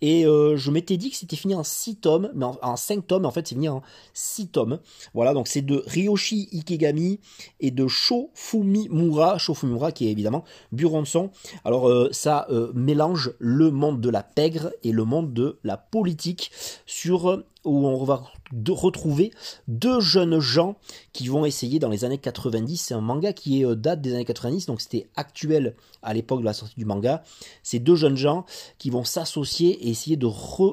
Et 0.00 0.24
euh, 0.24 0.56
je 0.56 0.70
m'étais 0.70 0.96
dit 0.96 1.10
que 1.10 1.16
c'était 1.16 1.36
fini 1.36 1.54
en 1.54 1.64
6 1.64 1.96
tomes, 1.96 2.30
mais 2.34 2.46
en, 2.62 2.76
5 2.76 3.06
tomes, 3.06 3.26
en 3.26 3.30
fait 3.30 3.48
c'est 3.48 3.56
fini 3.56 3.68
en 3.68 3.82
6 4.14 4.48
tomes. 4.48 4.78
Voilà, 5.12 5.34
donc 5.34 5.48
c'est 5.48 5.62
de 5.62 5.82
Ryoshi 5.86 6.48
Ikegami 6.52 7.18
et 7.58 7.72
de 7.72 7.88
Shofumimura, 7.88 9.38
Shofumimura 9.38 9.90
qui 9.92 10.06
est 10.06 10.12
évidemment 10.12 10.44
Buron 10.70 11.02
de 11.02 11.06
son. 11.06 11.30
Alors 11.64 11.88
euh, 11.88 12.08
ça 12.12 12.46
euh, 12.50 12.70
mélange 12.74 13.32
le 13.38 13.70
monde 13.70 14.00
de 14.00 14.10
la 14.10 14.22
pègre 14.22 14.72
et 14.82 14.92
le 14.92 15.04
monde 15.04 15.32
de 15.32 15.58
la 15.64 15.76
politique 15.76 16.50
sur 16.86 17.44
où 17.64 17.86
on 17.86 18.04
va 18.04 18.22
de 18.52 18.72
retrouver 18.72 19.32
deux 19.68 20.00
jeunes 20.00 20.40
gens 20.40 20.76
qui 21.12 21.28
vont 21.28 21.44
essayer 21.44 21.78
dans 21.78 21.88
les 21.88 22.04
années 22.04 22.18
90. 22.18 22.76
C'est 22.76 22.94
un 22.94 23.00
manga 23.00 23.32
qui 23.32 23.60
est, 23.60 23.64
euh, 23.64 23.74
date 23.74 24.00
des 24.00 24.14
années 24.14 24.24
90, 24.24 24.66
donc 24.66 24.80
c'était 24.80 25.08
actuel 25.16 25.74
à 26.02 26.14
l'époque 26.14 26.40
de 26.40 26.44
la 26.44 26.52
sortie 26.52 26.76
du 26.76 26.84
manga. 26.84 27.22
C'est 27.62 27.78
deux 27.78 27.94
jeunes 27.94 28.16
gens 28.16 28.44
qui 28.78 28.90
vont 28.90 29.04
s'associer 29.04 29.86
et 29.86 29.90
essayer 29.90 30.16
de, 30.16 30.28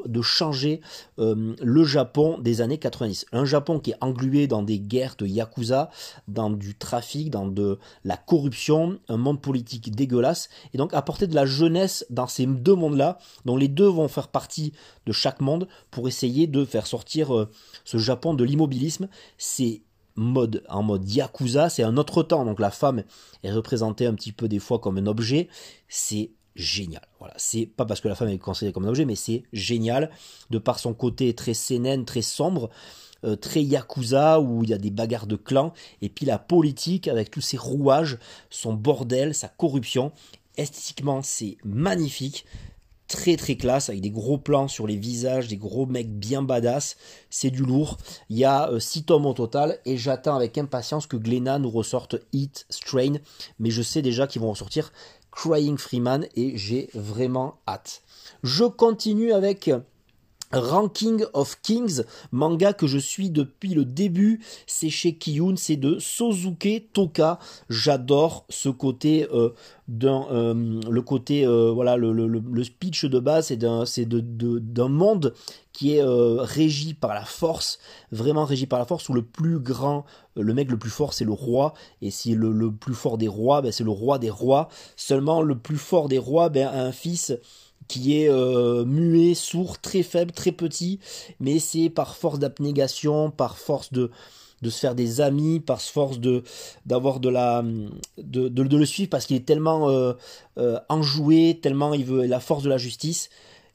de 0.08 0.22
changer 0.22 0.82
euh, 1.20 1.56
le 1.62 1.84
Japon 1.84 2.38
des 2.40 2.62
années 2.62 2.78
90. 2.78 3.26
Un 3.32 3.46
Japon 3.46 3.80
qui 3.80 3.92
est 3.92 3.98
englué 4.02 4.48
dans 4.48 4.64
des 4.64 4.80
guerres 4.80 5.16
de 5.18 5.26
yakuza, 5.26 5.90
dans 6.28 6.50
du 6.50 6.76
trafic, 6.76 7.30
dans 7.30 7.48
de 7.48 7.80
la 8.04 8.18
corruption, 8.18 9.00
un 9.10 9.18
monde 9.18 9.42
politique 9.42 9.96
dégueulasse, 9.96 10.50
et 10.74 10.78
donc 10.78 10.94
apporter 10.94 11.28
de 11.28 11.36
la 11.36 11.46
jeunesse 11.46 12.06
dans 12.10 12.28
ces 12.28 12.46
deux 12.46 12.76
mondes-là, 12.76 13.18
dont 13.46 13.58
les 13.58 13.68
deux 13.68 13.88
vont 13.88 14.08
faire 14.08 14.28
partie 14.28 14.74
de 15.06 15.12
chaque 15.12 15.42
monde 15.42 15.68
pour 15.92 16.08
essayer 16.08 16.48
de 16.48 16.66
faire 16.66 16.88
sortir 16.88 17.36
euh, 17.36 17.50
ce 17.86 17.98
Japon 17.98 18.34
de 18.34 18.44
l'immobilisme. 18.44 19.08
C'est 19.38 19.82
mode 20.16 20.64
en 20.68 20.84
mode 20.84 21.10
yakuza, 21.10 21.70
c'est 21.70 21.84
un 21.84 21.96
autre 21.98 22.24
temps. 22.24 22.44
Donc 22.44 22.60
la 22.60 22.72
femme 22.72 23.04
est 23.44 23.52
représentée 23.52 24.06
un 24.06 24.14
petit 24.14 24.32
peu 24.32 24.48
des 24.48 24.60
fois 24.60 24.80
comme 24.80 24.98
un 24.98 25.06
objet. 25.06 25.48
C'est 25.88 26.32
génial. 26.56 27.08
Voilà, 27.20 27.36
c'est 27.38 27.68
pas 27.68 27.86
parce 27.86 28.02
que 28.02 28.08
la 28.08 28.16
femme 28.16 28.30
est 28.30 28.38
considérée 28.40 28.74
comme 28.74 28.86
un 28.86 28.90
objet, 28.90 29.06
mais 29.06 29.16
c'est 29.16 29.44
génial 29.54 30.10
de 30.50 30.58
par 30.58 30.80
son 30.80 30.94
côté 30.94 31.34
très 31.34 31.54
sénène, 31.54 32.04
très 32.06 32.24
sombre. 32.24 32.70
Euh, 33.24 33.36
très 33.36 33.64
yakuza 33.64 34.40
où 34.40 34.64
il 34.64 34.70
y 34.70 34.74
a 34.76 34.78
des 34.78 34.92
bagarres 34.92 35.26
de 35.26 35.36
clans 35.36 35.74
et 36.04 36.10
puis 36.10 36.28
la 36.28 36.38
politique 36.38 37.08
avec 37.08 37.32
tous 37.32 37.42
ses 37.42 37.58
rouages, 37.58 38.20
son 38.52 38.74
bordel, 38.74 39.34
sa 39.34 39.48
corruption. 39.48 40.12
Esthétiquement, 40.56 41.24
c'est 41.24 41.58
magnifique 41.64 42.46
très 43.08 43.38
très 43.38 43.56
classe 43.56 43.90
avec 43.90 44.02
des 44.02 44.10
gros 44.10 44.38
plans 44.38 44.68
sur 44.68 44.88
les 44.88 44.98
visages, 44.98 45.48
des 45.48 45.58
gros 45.58 45.86
mecs 45.86 46.12
bien 46.12 46.42
badass. 46.42 46.98
C'est 47.30 47.50
du 47.50 47.64
lourd. 47.64 47.98
Il 48.30 48.38
y 48.38 48.46
a 48.46 48.70
6 48.78 49.00
euh, 49.00 49.02
tomes 49.04 49.26
au 49.26 49.34
total 49.34 49.80
et 49.86 49.98
j'attends 49.98 50.36
avec 50.36 50.58
impatience 50.58 51.08
que 51.08 51.18
Glenna 51.18 51.60
nous 51.60 51.70
ressorte 51.70 52.18
Heat 52.34 52.66
Strain. 52.70 53.14
Mais 53.60 53.70
je 53.70 53.82
sais 53.82 54.02
déjà 54.02 54.28
qu'ils 54.28 54.42
vont 54.42 54.52
ressortir 54.52 54.92
Crying 55.32 55.78
Freeman 55.78 56.28
et 56.36 56.58
j'ai 56.58 56.90
vraiment 56.94 57.60
hâte. 57.68 58.02
Je 58.44 58.66
continue 58.66 59.34
avec 59.34 59.70
Ranking 60.52 61.26
of 61.34 61.62
Kings, 61.62 62.04
manga 62.32 62.74
que 62.74 62.88
je 62.88 62.98
suis 62.98 63.30
depuis 63.30 63.74
le 63.74 63.84
début, 63.84 64.40
c'est 64.66 64.90
chez 64.90 65.16
Kiyun, 65.16 65.56
c'est 65.58 65.76
de 65.76 66.00
Sozuke 66.00 66.92
Toka. 66.94 67.40
J'adore 67.70 68.46
ce 68.50 68.70
côté 68.70 69.28
euh, 69.34 69.50
d'un 69.88 70.26
euh, 70.32 70.82
le 70.90 71.02
côté 71.02 71.46
euh, 71.46 71.72
voilà 71.72 71.98
le, 71.98 72.12
le, 72.12 72.64
speech 72.64 73.06
de 73.06 73.20
base 73.20 73.48
c'est 73.48 73.58
d'un 73.58 73.86
c'est 73.86 74.06
de, 74.06 74.20
d'un 74.60 74.90
monde 74.90 75.34
qui 75.74 75.96
est 75.96 76.04
régi 76.04 76.96
par 76.96 77.14
la 77.14 77.24
force, 77.24 77.78
vraiment 78.12 78.46
régi 78.46 78.66
par 78.66 78.80
la 78.80 78.86
force 78.86 79.10
où 79.10 79.14
le 79.14 79.22
plus 79.22 79.60
grand 79.60 80.06
le 80.36 80.54
mec 80.54 80.72
le 80.72 80.78
plus 80.78 80.90
fort 80.90 81.14
c'est 81.14 81.26
le 81.26 81.34
roi 81.34 81.74
et 82.02 82.10
si 82.10 82.34
le, 82.34 82.52
le 82.52 82.72
plus 82.72 82.96
fort 82.96 83.18
des 83.18 83.28
rois 83.28 83.62
ben, 83.62 83.72
c'est 83.72 83.84
le 83.84 83.92
roi 83.92 84.18
des 84.18 84.30
rois. 84.30 84.70
Seulement 84.96 85.42
le 85.42 85.58
plus 85.58 85.78
fort 85.78 86.08
des 86.10 86.18
rois 86.18 86.50
ben, 86.50 86.68
un 86.68 86.92
fils 86.92 87.34
qui 87.88 88.22
est 88.22 88.30
euh, 88.30 88.86
muet, 88.86 89.34
sourd, 89.34 89.80
très 89.80 90.04
faible, 90.04 90.32
très 90.32 90.52
petit, 90.52 91.00
mais 91.40 91.60
c'est 91.60 91.90
par 91.90 92.16
force 92.16 92.40
d'abnégation, 92.40 93.32
par 93.32 93.58
force 93.58 93.92
de, 93.94 94.12
de 94.62 94.70
se 94.70 94.80
faire 94.80 94.96
des 94.96 95.22
amis, 95.22 95.60
par 95.60 95.82
force 95.82 96.20
de 96.20 96.44
d'avoir 96.86 97.20
de 97.20 97.30
la 97.30 97.64
de, 98.18 98.48
de, 98.48 98.78
le 98.78 98.86
suivre 98.86 99.10
parce 99.10 99.26
qu'il 99.26 99.36
est 99.36 99.46
tellement 99.46 99.90
euh, 99.90 100.14
euh, 100.58 100.80
enjoué, 100.90 101.60
tellement 101.62 101.94
il 101.94 102.06
veut 102.06 102.26
la 102.26 102.40
force 102.40 102.64
de 102.64 102.70
la 102.70 102.78
justice. 102.78 103.30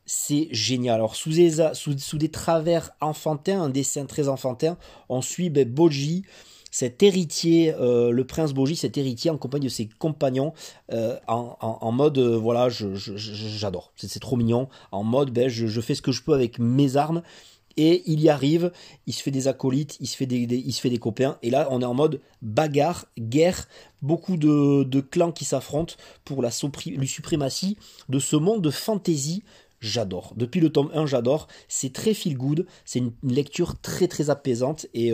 C'est 0.04 0.49
génial. 0.50 0.97
Alors 0.97 1.14
sous 1.14 1.31
des, 1.31 1.59
sous, 1.75 2.19
des 2.19 2.28
travers 2.28 2.90
enfantins, 3.00 3.62
un 3.62 3.69
dessin 3.69 4.04
très 4.04 4.28
enfantin, 4.28 4.76
on 5.09 5.23
suit 5.23 5.49
ben, 5.49 5.69
Boji, 5.69 6.25
cet 6.73 7.02
héritier, 7.02 7.75
euh, 7.75 8.11
le 8.11 8.26
prince 8.26 8.55
Boji, 8.55 8.75
cet 8.75 8.97
héritier 8.97 9.31
en 9.31 9.37
compagnie 9.37 9.67
de 9.67 9.71
ses 9.71 9.88
compagnons, 9.99 10.55
euh, 10.93 11.19
en, 11.29 11.93
mode, 11.93 12.17
euh, 12.17 12.37
voilà, 12.37 12.69
j'adore, 12.71 13.93
c'est 13.95 14.19
trop 14.19 14.37
mignon, 14.37 14.69
en 14.91 15.05
mode, 15.05 15.31
ben, 15.31 15.49
je, 15.49 15.81
fais 15.81 15.95
ce 15.95 16.02
que 16.02 16.12
je 16.12 16.23
peux 16.23 16.33
avec 16.33 16.59
mes 16.59 16.97
armes, 16.97 17.23
et 17.76 18.02
il 18.07 18.21
y 18.21 18.31
arrive, 18.31 18.73
il 19.07 19.12
se 19.12 19.23
fait 19.23 19.31
des 19.31 19.49
acolytes, 19.49 19.99
il 20.00 20.07
se 20.07 20.17
fait 20.17 20.25
des, 20.25 20.45
il 20.45 20.73
se 20.73 20.81
fait 20.81 20.88
des 20.88 20.99
copains, 20.99 21.37
et 21.43 21.50
là 21.50 21.69
on 21.71 21.83
est 21.83 21.87
en 21.87 21.95
mode 21.95 22.21
bagarre, 22.41 23.05
guerre, 23.19 23.69
beaucoup 24.00 24.38
de, 24.38 25.00
clans 25.00 25.33
qui 25.33 25.45
s'affrontent 25.45 25.95
pour 26.25 26.41
la, 26.41 26.50
suprématie 26.50 27.76
de 28.09 28.19
ce 28.19 28.37
monde 28.37 28.62
de 28.62 28.71
fantasy. 28.71 29.43
J'adore. 29.81 30.33
Depuis 30.37 30.61
le 30.61 30.71
tome 30.71 30.93
1, 30.95 31.07
j'adore. 31.07 31.49
C'est 31.67 31.93
très 31.93 32.14
feel 32.14 32.37
good, 32.37 32.67
c'est 32.85 33.00
une, 33.00 33.12
lecture 33.25 33.76
très 33.81 34.07
très 34.07 34.31
apaisante. 34.31 34.87
Et 34.95 35.12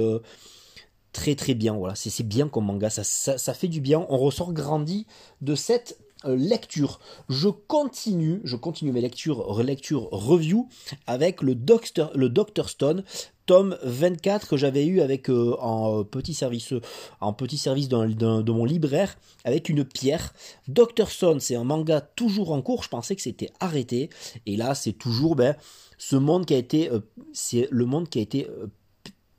très 1.13 1.35
très 1.35 1.55
bien. 1.55 1.75
Voilà, 1.75 1.95
c'est 1.95 2.23
bien 2.27 2.49
comme 2.49 2.67
manga, 2.67 2.91
ça, 2.91 3.05
ça, 3.05 3.55
fait 3.55 3.69
du 3.69 3.81
bien. 3.81 4.07
On 4.09 4.19
ressort 4.19 4.53
grandi 4.53 5.07
de 5.41 5.55
cette 5.55 5.99
euh, 6.25 6.37
lecture. 6.37 7.01
Je 7.29 7.49
continue, 7.49 8.41
je 8.45 8.57
continue 8.57 8.93
mes 8.93 9.01
lectures, 9.01 9.39
relectures, 9.39 10.09
review 10.11 10.69
avec 11.07 11.43
le 11.43 11.55
Doctor, 11.55 12.11
le 12.15 12.29
Doctor 12.29 12.69
Stone, 12.69 13.05
tome 13.47 13.79
24 13.83 14.49
que 14.49 14.57
j'avais 14.57 14.85
eu 14.87 15.01
avec 15.01 15.31
euh, 15.31 15.57
en 15.61 16.05
petit 16.05 16.35
service, 16.35 16.75
en 17.21 17.33
petit 17.33 17.57
service 17.57 17.89
de 17.89 18.53
mon 18.53 18.65
libraire 18.65 19.17
avec 19.45 19.69
une 19.69 19.85
pierre. 19.85 20.35
Doctor 20.67 21.11
Stone, 21.11 21.41
c'est 21.41 21.57
un 21.57 21.65
manga 21.65 22.01
toujours 22.01 22.53
en 22.53 22.63
cours. 22.63 22.83
Je 22.83 22.89
pensais 22.89 23.15
que 23.15 23.23
c'était 23.23 23.51
arrêté 23.61 24.11
et 24.47 24.57
là 24.57 24.75
c'est 24.75 24.93
toujours 24.93 25.37
ben 25.37 25.57
ce 25.99 26.17
monde 26.17 26.47
qui 26.47 26.55
a 26.55 26.59
été, 26.59 26.91
euh, 26.91 27.01
c'est 27.33 27.69
le 27.71 27.87
monde 27.87 28.09
qui 28.09 28.19
a 28.19 28.23
été 28.23 28.49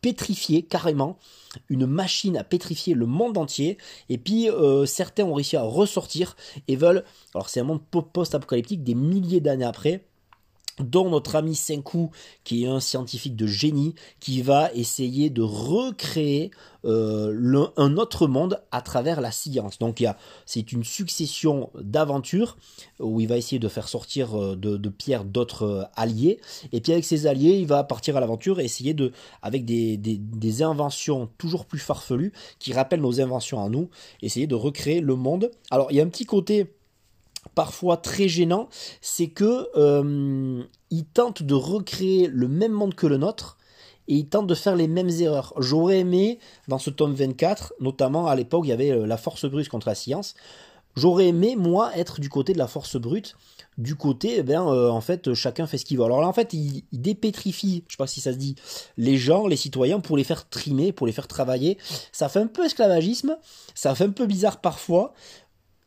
pétrifié 0.01 0.63
carrément, 0.63 1.17
une 1.69 1.85
machine 1.85 2.37
à 2.37 2.43
pétrifier 2.43 2.93
le 2.93 3.05
monde 3.05 3.37
entier. 3.37 3.77
Et 4.09 4.17
puis 4.17 4.49
euh, 4.49 4.85
certains 4.85 5.23
ont 5.23 5.33
réussi 5.33 5.57
à 5.57 5.63
ressortir 5.63 6.35
et 6.67 6.75
veulent, 6.75 7.03
alors 7.33 7.49
c'est 7.49 7.59
un 7.59 7.63
monde 7.63 7.81
post-apocalyptique 7.89 8.83
des 8.83 8.95
milliers 8.95 9.41
d'années 9.41 9.65
après, 9.65 10.08
dont 10.79 11.09
notre 11.09 11.35
ami 11.35 11.55
Senku, 11.55 12.09
qui 12.43 12.63
est 12.63 12.67
un 12.67 12.79
scientifique 12.79 13.35
de 13.35 13.47
génie, 13.47 13.95
qui 14.19 14.41
va 14.41 14.71
essayer 14.73 15.29
de 15.29 15.41
recréer 15.41 16.51
euh, 16.85 17.67
un 17.75 17.97
autre 17.97 18.27
monde 18.27 18.61
à 18.71 18.81
travers 18.81 19.19
la 19.19 19.31
science. 19.31 19.79
Donc 19.79 20.03
c'est 20.45 20.71
une 20.71 20.83
succession 20.83 21.69
d'aventures 21.79 22.57
où 22.99 23.19
il 23.19 23.27
va 23.27 23.37
essayer 23.37 23.59
de 23.59 23.67
faire 23.67 23.89
sortir 23.89 24.39
euh, 24.39 24.55
de, 24.55 24.89
Pierre 24.89 25.25
d'autres 25.25 25.63
euh, 25.63 25.83
alliés, 25.95 26.39
et 26.71 26.81
puis 26.81 26.93
avec 26.93 27.05
ses 27.05 27.27
alliés, 27.27 27.57
il 27.57 27.67
va 27.67 27.83
partir 27.83 28.17
à 28.17 28.19
l'aventure 28.19 28.59
et 28.59 28.65
essayer 28.65 28.93
de, 28.93 29.11
avec 29.41 29.65
des, 29.65 29.97
des 29.97 30.63
inventions 30.63 31.29
toujours 31.37 31.65
plus 31.65 31.79
farfelues, 31.79 32.33
qui 32.59 32.73
rappellent 32.73 33.01
nos 33.01 33.21
inventions 33.21 33.63
à 33.63 33.69
nous, 33.69 33.89
essayer 34.21 34.47
de 34.47 34.55
recréer 34.55 35.01
le 35.01 35.15
monde. 35.15 35.51
Alors 35.71 35.91
il 35.91 35.97
y 35.97 36.01
a 36.01 36.03
un 36.03 36.09
petit 36.09 36.25
côté 36.25 36.67
parfois 37.59 37.97
très 37.97 38.29
gênant, 38.29 38.69
c'est 39.01 39.27
que 39.27 39.67
euh, 39.75 40.63
tente 41.13 41.43
de 41.43 41.53
recréer 41.53 42.27
le 42.27 42.47
même 42.47 42.71
monde 42.71 42.95
que 42.95 43.05
le 43.05 43.17
nôtre 43.17 43.57
et 44.07 44.15
il 44.15 44.29
tente 44.29 44.47
de 44.47 44.55
faire 44.55 44.77
les 44.77 44.87
mêmes 44.87 45.09
erreurs. 45.09 45.53
J'aurais 45.57 45.99
aimé, 45.99 46.39
dans 46.69 46.77
ce 46.77 46.89
tome 46.89 47.13
24, 47.13 47.73
notamment 47.81 48.27
à 48.27 48.35
l'époque, 48.37 48.61
il 48.63 48.69
y 48.69 48.71
avait 48.71 48.91
euh, 48.91 49.05
la 49.05 49.17
force 49.17 49.43
brute 49.43 49.67
contre 49.67 49.89
la 49.89 49.95
science. 49.95 50.35
J'aurais 50.95 51.27
aimé, 51.27 51.57
moi, 51.57 51.91
être 51.97 52.21
du 52.21 52.29
côté 52.29 52.53
de 52.53 52.57
la 52.57 52.67
force 52.67 52.95
brute. 52.95 53.35
Du 53.77 53.95
côté, 53.95 54.37
eh 54.37 54.55
euh, 54.55 54.89
en 54.89 55.01
fait, 55.01 55.33
chacun 55.33 55.67
fait 55.67 55.77
ce 55.77 55.83
qu'il 55.83 55.97
veut. 55.97 56.05
Alors 56.05 56.21
là, 56.21 56.27
en 56.29 56.33
fait, 56.33 56.53
il, 56.53 56.83
il, 56.93 57.01
dépétrifie, 57.01 57.83
je 57.87 57.93
sais 57.93 57.97
pas 57.97 58.07
si 58.07 58.21
ça 58.21 58.31
se 58.31 58.37
dit, 58.37 58.55
les 58.95 59.17
gens, 59.17 59.47
les 59.47 59.57
citoyens, 59.57 59.99
pour 59.99 60.15
les 60.15 60.23
faire 60.23 60.47
trimer, 60.47 60.93
pour 60.93 61.07
les 61.07 61.13
faire 61.13 61.27
travailler. 61.27 61.77
Ça 62.13 62.29
fait 62.29 62.39
un 62.39 62.47
peu 62.47 62.65
esclavagisme, 62.65 63.37
ça 63.75 63.95
fait 63.95 64.05
un 64.05 64.11
peu 64.11 64.27
bizarre 64.27 64.61
parfois 64.61 65.13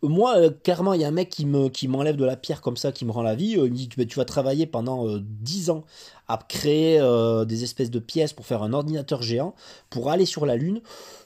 moi, 0.03 0.37
euh, 0.37 0.51
clairement, 0.51 0.95
il 0.95 1.01
y 1.01 1.05
a 1.05 1.09
un 1.09 1.13
mec 1.13 1.31
qui 1.31 1.47
me 1.47 1.69
qui 1.69 1.87
m'enlève 1.89 2.17
de 2.17 2.25
la 2.25 2.37
pierre 2.37 2.61
comme 2.61 2.77
ça, 2.77 2.93
qui 2.93 3.05
me 3.05 3.13
rend 3.13 3.23
la 3.23 3.35
vie. 3.35 3.57
Euh, 3.57 3.67
il 3.67 3.73
me 3.73 3.77
dit 3.77 3.89
tu 3.89 4.19
vas 4.19 4.25
travailler 4.25 4.67
pendant 4.67 5.09
euh, 5.09 5.21
10 5.23 5.71
ans 5.71 5.85
à 6.29 6.39
créer 6.49 6.99
euh, 7.01 7.45
des 7.45 7.65
espèces 7.65 7.91
de 7.91 7.99
pièces 7.99 8.33
pour 8.33 8.47
faire 8.47 8.63
un 8.63 8.73
ordinateur 8.73 9.23
géant 9.23 9.55
pour 9.91 10.11
aller 10.11 10.25
sur 10.25 10.47
la 10.47 10.57
Lune, 10.57 10.81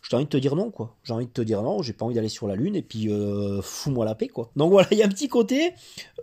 j'ai 0.08 0.16
envie 0.16 0.24
de 0.24 0.30
te 0.30 0.36
dire 0.36 0.56
non, 0.56 0.70
quoi. 0.70 0.94
J'ai 1.04 1.12
envie 1.12 1.26
de 1.26 1.30
te 1.30 1.42
dire 1.42 1.62
non, 1.62 1.82
j'ai 1.82 1.92
pas 1.92 2.04
envie 2.04 2.14
d'aller 2.14 2.28
sur 2.28 2.46
la 2.46 2.54
Lune 2.54 2.76
et 2.76 2.82
puis 2.82 3.08
euh, 3.08 3.60
fous-moi 3.62 4.04
la 4.04 4.14
paix, 4.14 4.28
quoi. 4.28 4.50
Donc 4.56 4.70
voilà, 4.70 4.88
il 4.90 4.98
y 4.98 5.02
a 5.02 5.06
un 5.06 5.10
petit 5.10 5.28
côté 5.28 5.72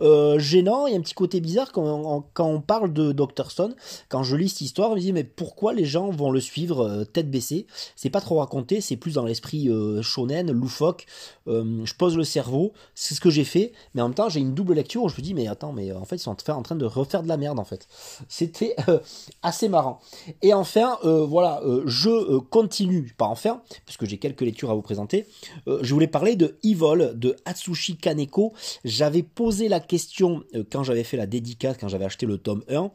euh, 0.02 0.38
gênant, 0.38 0.86
il 0.86 0.92
y 0.92 0.96
a 0.96 0.98
un 0.98 1.02
petit 1.02 1.14
côté 1.14 1.40
bizarre 1.40 1.72
quand 1.72 1.84
on, 1.84 2.24
quand 2.32 2.46
on 2.46 2.60
parle 2.60 2.92
de 2.92 3.12
Dr. 3.12 3.50
Stone. 3.50 3.74
Quand 4.08 4.22
je 4.22 4.36
lis 4.36 4.48
cette 4.48 4.62
histoire, 4.62 4.90
je 4.90 4.96
me 4.96 5.00
dis 5.00 5.12
mais 5.12 5.24
pourquoi 5.24 5.72
les 5.72 5.84
gens 5.84 6.10
vont 6.10 6.30
le 6.30 6.40
suivre 6.40 7.04
tête 7.04 7.30
baissée? 7.30 7.66
C'est 7.96 8.10
pas 8.10 8.20
trop 8.20 8.38
raconté, 8.38 8.80
c'est 8.80 8.96
plus 8.96 9.14
dans 9.14 9.24
l'esprit 9.24 9.70
shonen, 10.02 10.50
loufoque. 10.50 11.06
je 11.46 11.94
pose 11.94 12.16
le 12.16 12.24
cerveau, 12.24 12.72
c'est 12.94 13.14
ce 13.14 13.20
que 13.20 13.30
j'ai 13.30 13.44
fait, 13.44 13.72
mais 13.94 14.02
en 14.02 14.08
même 14.08 14.14
temps 14.14 14.28
j'ai 14.28 14.40
une 14.40 14.54
double 14.54 14.74
lecture 14.74 15.02
où 15.02 15.08
je 15.08 15.16
me 15.16 15.22
dis 15.22 15.34
mais 15.34 15.46
attends, 15.46 15.72
mais 15.72 15.92
en 15.92 16.04
fait 16.04 16.16
ils 16.16 16.20
sont 16.20 16.36
en 16.50 16.62
train 16.62 16.76
de 16.76 16.84
refaire 16.84 17.22
de 17.22 17.28
la 17.28 17.36
merde 17.36 17.58
en 17.58 17.64
fait. 17.64 17.86
C'était 18.28 18.63
euh, 18.88 18.98
assez 19.42 19.68
marrant. 19.68 20.00
Et 20.42 20.54
enfin, 20.54 20.98
euh, 21.04 21.24
voilà, 21.24 21.60
euh, 21.64 21.82
je 21.86 22.38
continue, 22.38 23.14
pas 23.16 23.26
enfin, 23.26 23.62
puisque 23.84 24.06
j'ai 24.06 24.18
quelques 24.18 24.40
lectures 24.40 24.70
à 24.70 24.74
vous 24.74 24.82
présenter. 24.82 25.26
je 25.66 25.92
voulais 25.92 26.06
parler 26.06 26.36
de 26.36 26.58
Evil 26.62 27.12
de 27.14 27.36
Atsushi 27.44 27.96
Kaneko. 27.96 28.52
J'avais 28.84 29.22
posé 29.22 29.68
la 29.68 29.80
question 29.80 30.42
quand 30.70 30.82
j'avais 30.82 31.04
fait 31.04 31.16
la 31.16 31.26
dédicace, 31.26 31.76
quand 31.78 31.88
j'avais 31.88 32.04
acheté 32.04 32.26
le 32.26 32.38
tome 32.38 32.64
1. 32.68 32.90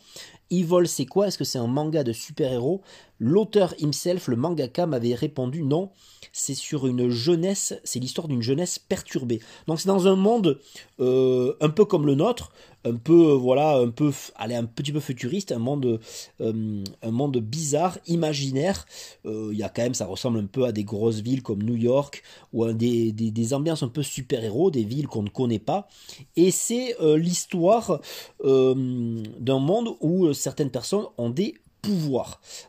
Evil, 0.51 0.87
c'est 0.87 1.05
quoi? 1.05 1.27
Est-ce 1.27 1.37
que 1.37 1.43
c'est 1.43 1.59
un 1.59 1.67
manga 1.67 2.03
de 2.03 2.13
super-héros? 2.13 2.81
L'auteur 3.19 3.73
himself, 3.79 4.27
le 4.29 4.37
mangaka, 4.37 4.85
m'avait 4.85 5.13
répondu 5.13 5.63
non, 5.63 5.91
c'est 6.31 6.53
sur 6.53 6.87
une 6.87 7.09
jeunesse, 7.09 7.73
c'est 7.83 7.99
l'histoire 7.99 8.27
d'une 8.27 8.41
jeunesse 8.41 8.79
perturbée. 8.79 9.39
Donc 9.67 9.79
c'est 9.79 9.87
dans 9.87 10.07
un 10.07 10.15
monde 10.15 10.59
euh, 10.99 11.53
un 11.59 11.69
peu 11.69 11.85
comme 11.85 12.05
le 12.05 12.15
nôtre, 12.15 12.51
un 12.85 12.95
peu 12.95 13.33
voilà, 13.33 13.75
un 13.75 13.89
peu 13.89 14.13
allez, 14.35 14.55
un 14.55 14.63
petit 14.63 14.93
peu 14.93 15.01
futuriste, 15.01 15.51
un 15.51 15.59
monde 15.59 15.99
euh, 16.39 16.83
un 17.01 17.11
monde 17.11 17.37
bizarre, 17.39 17.97
imaginaire. 18.07 18.85
Euh, 19.25 19.49
il 19.51 19.57
y 19.57 19.63
a 19.63 19.69
quand 19.69 19.81
même, 19.81 19.93
ça 19.93 20.05
ressemble 20.05 20.39
un 20.39 20.45
peu 20.45 20.63
à 20.63 20.71
des 20.71 20.85
grosses 20.85 21.19
villes 21.19 21.43
comme 21.43 21.61
New 21.61 21.75
York 21.75 22.23
ou 22.53 22.63
à 22.63 22.73
des, 22.73 23.11
des, 23.11 23.31
des 23.31 23.53
ambiances 23.53 23.83
un 23.83 23.89
peu 23.89 24.03
super-héros, 24.03 24.71
des 24.71 24.83
villes 24.83 25.07
qu'on 25.07 25.23
ne 25.23 25.29
connaît 25.29 25.59
pas. 25.59 25.89
Et 26.37 26.51
c'est 26.51 26.95
l'histoire 27.01 27.99
d'un 28.43 29.59
monde 29.59 29.89
où 29.99 30.33
certaines 30.33 30.71
personnes 30.71 31.05
ont 31.17 31.29
des 31.29 31.55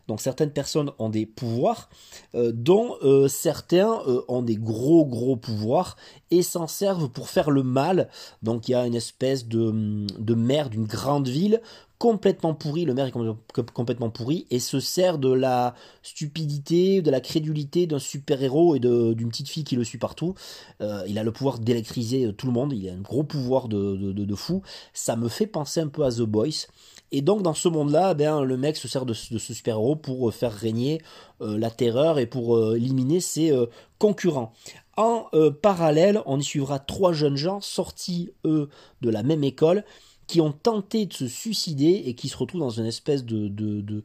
Donc 0.08 0.20
certaines 0.20 0.52
personnes 0.52 0.92
ont 0.98 1.08
des 1.08 1.26
pouvoirs, 1.26 1.88
euh, 2.34 2.52
dont 2.54 2.96
euh, 3.02 3.28
certains 3.28 4.00
euh, 4.06 4.22
ont 4.28 4.42
des 4.42 4.56
gros 4.56 5.04
gros 5.04 5.36
pouvoirs 5.36 5.96
et 6.30 6.42
s'en 6.42 6.66
servent 6.66 7.08
pour 7.08 7.28
faire 7.28 7.50
le 7.50 7.62
mal. 7.62 8.08
Donc 8.42 8.68
il 8.68 8.72
y 8.72 8.74
a 8.74 8.86
une 8.86 8.94
espèce 8.94 9.46
de, 9.46 10.06
de 10.18 10.34
maire 10.34 10.70
d'une 10.70 10.86
grande 10.86 11.28
ville 11.28 11.60
complètement 12.00 12.54
pourri, 12.54 12.86
le 12.86 12.94
maire 12.94 13.06
est 13.06 13.72
complètement 13.72 14.10
pourri, 14.10 14.46
et 14.50 14.58
se 14.58 14.80
sert 14.80 15.18
de 15.18 15.30
la 15.30 15.74
stupidité, 16.02 17.02
de 17.02 17.10
la 17.10 17.20
crédulité 17.20 17.86
d'un 17.86 17.98
super-héros 17.98 18.74
et 18.74 18.80
d'une 18.80 19.28
petite 19.28 19.48
fille 19.48 19.64
qui 19.64 19.76
le 19.76 19.84
suit 19.84 19.98
partout. 19.98 20.34
il 20.80 21.18
a 21.18 21.22
le 21.22 21.30
pouvoir 21.30 21.58
d'électriser 21.58 22.32
tout 22.32 22.46
le 22.46 22.52
monde, 22.52 22.72
il 22.72 22.88
a 22.88 22.92
un 22.94 23.02
gros 23.02 23.22
pouvoir 23.22 23.68
de, 23.68 23.96
de, 24.12 24.34
fou. 24.34 24.62
Ça 24.94 25.14
me 25.14 25.28
fait 25.28 25.46
penser 25.46 25.80
un 25.80 25.88
peu 25.88 26.02
à 26.02 26.10
The 26.10 26.22
Boys. 26.22 26.66
Et 27.12 27.22
donc 27.22 27.42
dans 27.42 27.54
ce 27.54 27.68
monde-là, 27.68 28.14
ben, 28.14 28.42
le 28.42 28.56
mec 28.56 28.76
se 28.76 28.88
sert 28.88 29.04
de, 29.04 29.14
ce 29.14 29.38
super-héros 29.38 29.96
pour 29.96 30.28
euh, 30.28 30.32
faire 30.32 30.52
régner 30.52 31.00
euh, 31.40 31.58
la 31.58 31.70
terreur 31.70 32.18
et 32.18 32.26
pour 32.26 32.56
euh, 32.56 32.76
éliminer 32.76 33.20
ses 33.20 33.52
concurrents. 33.98 34.52
En 34.96 35.26
parallèle, 35.62 36.20
on 36.26 36.38
y 36.38 36.44
suivra 36.44 36.78
trois 36.78 37.12
jeunes 37.12 37.36
gens 37.36 37.60
sortis, 37.60 38.32
eux, 38.44 38.68
de 39.00 39.08
la 39.08 39.22
même 39.22 39.44
école, 39.44 39.84
qui 40.30 40.40
ont 40.40 40.52
tenté 40.52 41.06
de 41.06 41.12
se 41.12 41.26
suicider 41.26 42.04
et 42.06 42.14
qui 42.14 42.28
se 42.28 42.36
retrouvent 42.36 42.60
dans 42.60 42.70
une 42.70 42.86
espèce 42.86 43.24
de, 43.24 43.48
de, 43.48 44.04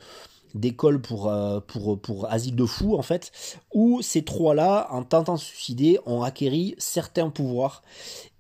d'école 0.56 1.00
pour, 1.00 1.32
pour, 1.68 2.26
asile 2.32 2.56
de 2.56 2.66
fous, 2.66 2.96
en 2.96 3.04
fait, 3.04 3.32
où 3.76 4.02
ces 4.02 4.24
trois-là, 4.24 4.88
en 4.90 5.04
tentant 5.04 5.36
de 5.36 5.40
se 5.40 5.46
suicider, 5.46 6.00
ont 6.08 6.24
acquéri 6.24 6.74
certains 6.80 7.30
pouvoirs. 7.30 7.84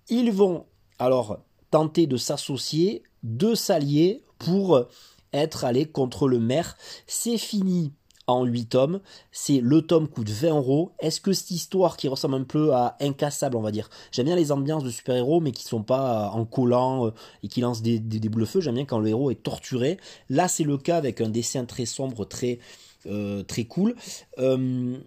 Ils 0.09 0.31
vont 0.31 0.65
alors 0.97 1.37
tenter 1.69 2.07
de 2.07 2.17
s'associer, 2.17 3.03
de 3.21 3.53
s'allier 3.53 4.23
pour 4.39 4.87
être 5.31 5.63
allé 5.63 5.85
contre 5.85 6.27
le 6.27 6.39
maire. 6.39 6.77
C'est 7.05 7.37
fini 7.37 7.93
en 8.27 8.45
8 8.45 8.65
tomes. 8.67 8.99
C'est 9.31 9.59
le 9.61 9.81
tome 9.81 10.07
coûte 10.07 10.29
20 10.29 10.49
euros. 10.49 10.91
Est-ce 10.99 11.21
que 11.21 11.33
cette 11.33 11.51
histoire 11.51 11.97
qui 11.97 12.07
ressemble 12.07 12.35
un 12.35 12.43
peu 12.43 12.73
à 12.73 12.95
Incassable, 12.99 13.57
on 13.57 13.61
va 13.61 13.71
dire, 13.71 13.89
j'aime 14.11 14.25
bien 14.25 14.35
les 14.35 14.51
ambiances 14.51 14.83
de 14.83 14.89
super-héros, 14.89 15.39
mais 15.41 15.51
qui 15.51 15.63
sont 15.63 15.83
pas 15.83 16.29
en 16.29 16.45
collant 16.45 17.07
euh, 17.07 17.11
et 17.43 17.47
qui 17.47 17.61
lancent 17.61 17.81
des, 17.81 17.99
des, 17.99 18.29
boules 18.29 18.45
feu. 18.45 18.61
J'aime 18.61 18.75
bien 18.75 18.85
quand 18.85 18.99
le 18.99 19.09
héros 19.09 19.31
est 19.31 19.43
torturé. 19.43 19.97
Là, 20.29 20.47
c'est 20.47 20.63
le 20.63 20.77
cas 20.77 20.97
avec 20.97 21.21
un 21.21 21.29
dessin 21.29 21.65
très 21.65 21.85
sombre, 21.85 22.25
très 22.25 22.59
euh, 23.07 23.43
cool. 23.69 23.95
Euh, 24.39 24.97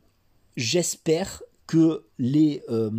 j'espère 0.57 1.43
que 1.67 2.05
les 2.19 2.63
euh, 2.71 2.91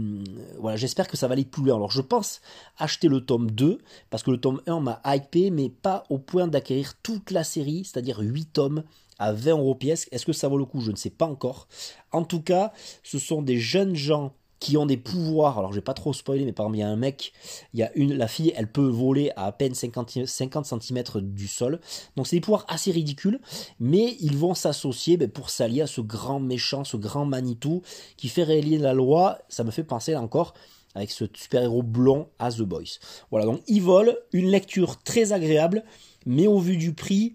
j'espère 0.75 1.07
que 1.07 1.17
ça 1.17 1.27
va 1.27 1.33
aller 1.33 1.43
plus 1.43 1.63
loin 1.63 1.75
alors 1.75 1.89
je 1.89 2.01
pense 2.01 2.39
acheter 2.77 3.07
le 3.07 3.19
tome 3.25 3.49
2 3.49 3.79
parce 4.11 4.21
que 4.21 4.29
le 4.29 4.39
tome 4.39 4.61
1 4.67 4.79
m'a 4.79 5.01
hypé 5.05 5.49
mais 5.49 5.69
pas 5.69 6.03
au 6.09 6.19
point 6.19 6.47
d'acquérir 6.47 6.93
toute 7.01 7.31
la 7.31 7.43
série 7.43 7.83
c'est 7.83 7.97
à 7.97 8.01
dire 8.01 8.19
8 8.19 8.53
tomes 8.53 8.83
à 9.19 9.33
20 9.33 9.51
euros 9.51 9.75
pièce 9.75 10.07
est-ce 10.11 10.25
que 10.25 10.33
ça 10.33 10.47
vaut 10.47 10.57
le 10.57 10.65
coup? 10.65 10.81
Je 10.81 10.91
ne 10.91 10.95
sais 10.95 11.09
pas 11.09 11.25
encore 11.25 11.67
en 12.11 12.23
tout 12.23 12.41
cas 12.41 12.73
ce 13.03 13.19
sont 13.19 13.41
des 13.41 13.57
jeunes 13.57 13.95
gens 13.95 14.33
qui 14.59 14.77
ont 14.77 14.85
des 14.85 14.97
pouvoirs. 14.97 15.57
Alors, 15.57 15.71
je 15.71 15.77
vais 15.77 15.83
pas 15.83 15.93
trop 15.93 16.13
spoiler, 16.13 16.45
mais 16.45 16.51
parmi 16.51 16.79
il 16.79 16.81
y 16.81 16.83
a 16.83 16.89
un 16.89 16.95
mec, 16.95 17.33
il 17.73 17.79
y 17.79 17.83
a 17.83 17.91
une, 17.95 18.13
la 18.13 18.27
fille, 18.27 18.53
elle 18.55 18.71
peut 18.71 18.87
voler 18.87 19.31
à 19.35 19.51
peine 19.51 19.73
50, 19.73 20.25
50 20.25 20.65
cm 20.65 21.03
du 21.21 21.47
sol. 21.47 21.79
Donc, 22.15 22.27
c'est 22.27 22.35
des 22.35 22.41
pouvoirs 22.41 22.65
assez 22.67 22.91
ridicules, 22.91 23.39
mais 23.79 24.17
ils 24.19 24.37
vont 24.37 24.53
s'associer 24.53 25.17
ben, 25.17 25.29
pour 25.29 25.49
s'allier 25.49 25.81
à 25.81 25.87
ce 25.87 26.01
grand 26.01 26.39
méchant, 26.39 26.83
ce 26.83 26.97
grand 26.97 27.25
Manitou 27.25 27.81
qui 28.17 28.27
fait 28.27 28.43
réaliser 28.43 28.79
la 28.79 28.93
loi. 28.93 29.39
Ça 29.47 29.63
me 29.63 29.71
fait 29.71 29.83
penser 29.83 30.15
encore 30.15 30.53
avec 30.95 31.11
ce 31.11 31.25
super-héros 31.33 31.83
blond 31.83 32.27
à 32.39 32.51
The 32.51 32.61
Boys. 32.61 32.99
Voilà, 33.31 33.45
donc 33.45 33.61
ils 33.67 33.81
volent, 33.81 34.13
une 34.33 34.49
lecture 34.49 35.01
très 35.03 35.31
agréable, 35.31 35.83
mais 36.25 36.47
au 36.47 36.59
vu 36.59 36.77
du 36.77 36.93
prix, 36.93 37.33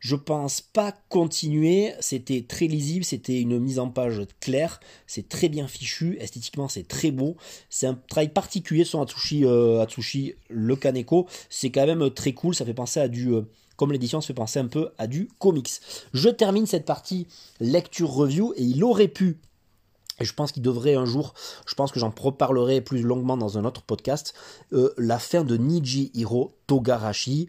je 0.00 0.16
pense 0.16 0.60
pas 0.60 0.92
continuer. 1.08 1.92
C'était 2.00 2.44
très 2.46 2.66
lisible, 2.66 3.04
c'était 3.04 3.40
une 3.40 3.58
mise 3.58 3.78
en 3.78 3.88
page 3.88 4.22
claire, 4.40 4.80
c'est 5.06 5.28
très 5.28 5.48
bien 5.48 5.68
fichu, 5.68 6.16
esthétiquement 6.20 6.68
c'est 6.68 6.86
très 6.86 7.10
beau. 7.10 7.36
C'est 7.70 7.86
un 7.86 7.94
travail 7.94 8.28
particulier 8.28 8.84
sur 8.84 9.00
Atsushi, 9.00 9.44
euh, 9.44 9.80
Atsushi 9.80 10.34
le 10.48 10.76
Kaneko. 10.76 11.26
C'est 11.50 11.70
quand 11.70 11.86
même 11.86 12.10
très 12.10 12.32
cool, 12.32 12.54
ça 12.54 12.64
fait 12.64 12.74
penser 12.74 13.00
à 13.00 13.08
du. 13.08 13.32
Euh, 13.32 13.42
comme 13.76 13.92
l'édition 13.92 14.20
se 14.20 14.26
fait 14.26 14.34
penser 14.34 14.58
un 14.58 14.66
peu 14.66 14.90
à 14.98 15.06
du 15.06 15.28
comics. 15.38 15.70
Je 16.12 16.28
termine 16.28 16.66
cette 16.66 16.84
partie 16.84 17.28
lecture 17.60 18.10
review 18.10 18.52
et 18.56 18.64
il 18.64 18.82
aurait 18.82 19.06
pu 19.06 19.38
et 20.20 20.24
je 20.24 20.34
pense 20.34 20.52
qu'il 20.52 20.62
devrait 20.62 20.94
un 20.94 21.04
jour, 21.04 21.34
je 21.66 21.74
pense 21.74 21.92
que 21.92 22.00
j'en 22.00 22.12
reparlerai 22.16 22.80
plus 22.80 23.02
longuement 23.02 23.36
dans 23.36 23.56
un 23.58 23.64
autre 23.64 23.82
podcast, 23.82 24.34
euh, 24.72 24.92
la 24.98 25.18
fin 25.18 25.44
de 25.44 25.56
Niji 25.56 26.10
Hiro 26.14 26.52
Togarashi. 26.66 27.48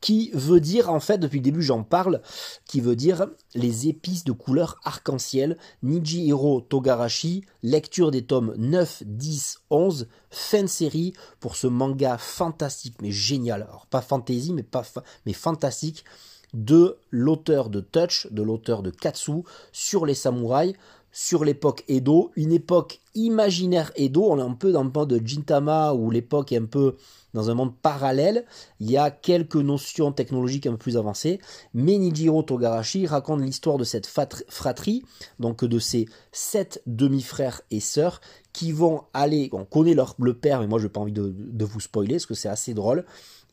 Qui 0.00 0.30
veut 0.34 0.60
dire, 0.60 0.90
en 0.90 1.00
fait, 1.00 1.18
depuis 1.18 1.38
le 1.38 1.44
début 1.44 1.62
j'en 1.62 1.82
parle, 1.82 2.20
qui 2.66 2.80
veut 2.80 2.96
dire 2.96 3.26
les 3.54 3.88
épices 3.88 4.24
de 4.24 4.32
couleur 4.32 4.78
arc-en-ciel, 4.84 5.56
Nijihiro 5.82 6.60
Togarashi, 6.60 7.44
lecture 7.62 8.10
des 8.10 8.24
tomes 8.24 8.54
9, 8.56 9.02
10, 9.06 9.60
11, 9.70 10.08
fin 10.30 10.62
de 10.62 10.68
série 10.68 11.12
pour 11.40 11.56
ce 11.56 11.66
manga 11.66 12.18
fantastique, 12.18 12.96
mais 13.00 13.10
génial, 13.10 13.62
alors 13.62 13.86
pas 13.86 14.02
fantasy, 14.02 14.52
mais, 14.52 14.62
pas 14.62 14.84
fantastique, 15.32 16.04
de 16.54 16.98
l'auteur 17.10 17.68
de 17.70 17.80
Touch, 17.80 18.28
de 18.30 18.42
l'auteur 18.42 18.82
de 18.82 18.90
Katsu, 18.90 19.42
sur 19.72 20.06
les 20.06 20.14
samouraïs, 20.14 20.74
sur 21.12 21.44
l'époque 21.44 21.82
Edo, 21.88 22.30
une 22.36 22.52
époque 22.52 23.00
imaginaire 23.14 23.90
Edo, 23.96 24.26
on 24.30 24.38
est 24.38 24.42
un 24.42 24.52
peu 24.52 24.70
dans 24.70 24.84
le 24.84 24.90
mode 24.90 25.08
de 25.08 25.26
Jintama 25.26 25.94
où 25.94 26.10
l'époque 26.10 26.52
est 26.52 26.58
un 26.58 26.66
peu 26.66 26.96
dans 27.36 27.50
un 27.50 27.54
monde 27.54 27.76
parallèle, 27.76 28.46
il 28.80 28.90
y 28.90 28.96
a 28.96 29.10
quelques 29.10 29.56
notions 29.56 30.10
technologiques 30.10 30.66
un 30.66 30.72
peu 30.72 30.78
plus 30.78 30.96
avancées, 30.96 31.38
mais 31.74 31.98
Nijiro 31.98 32.42
Togarashi 32.42 33.06
raconte 33.06 33.42
l'histoire 33.42 33.76
de 33.76 33.84
cette 33.84 34.08
fratrie, 34.48 35.04
donc 35.38 35.62
de 35.62 35.78
ces 35.78 36.06
sept 36.32 36.82
demi-frères 36.86 37.60
et 37.70 37.80
sœurs 37.80 38.22
qui 38.56 38.72
vont 38.72 39.02
aller, 39.12 39.50
on 39.52 39.66
connaît 39.66 39.92
leur, 39.92 40.14
le 40.18 40.32
père, 40.32 40.60
mais 40.60 40.66
moi 40.66 40.78
je 40.78 40.84
n'ai 40.84 40.88
pas 40.88 41.00
envie 41.00 41.12
de, 41.12 41.30
de 41.36 41.64
vous 41.66 41.78
spoiler, 41.78 42.14
parce 42.14 42.24
que 42.24 42.32
c'est 42.32 42.48
assez 42.48 42.72
drôle, 42.72 43.04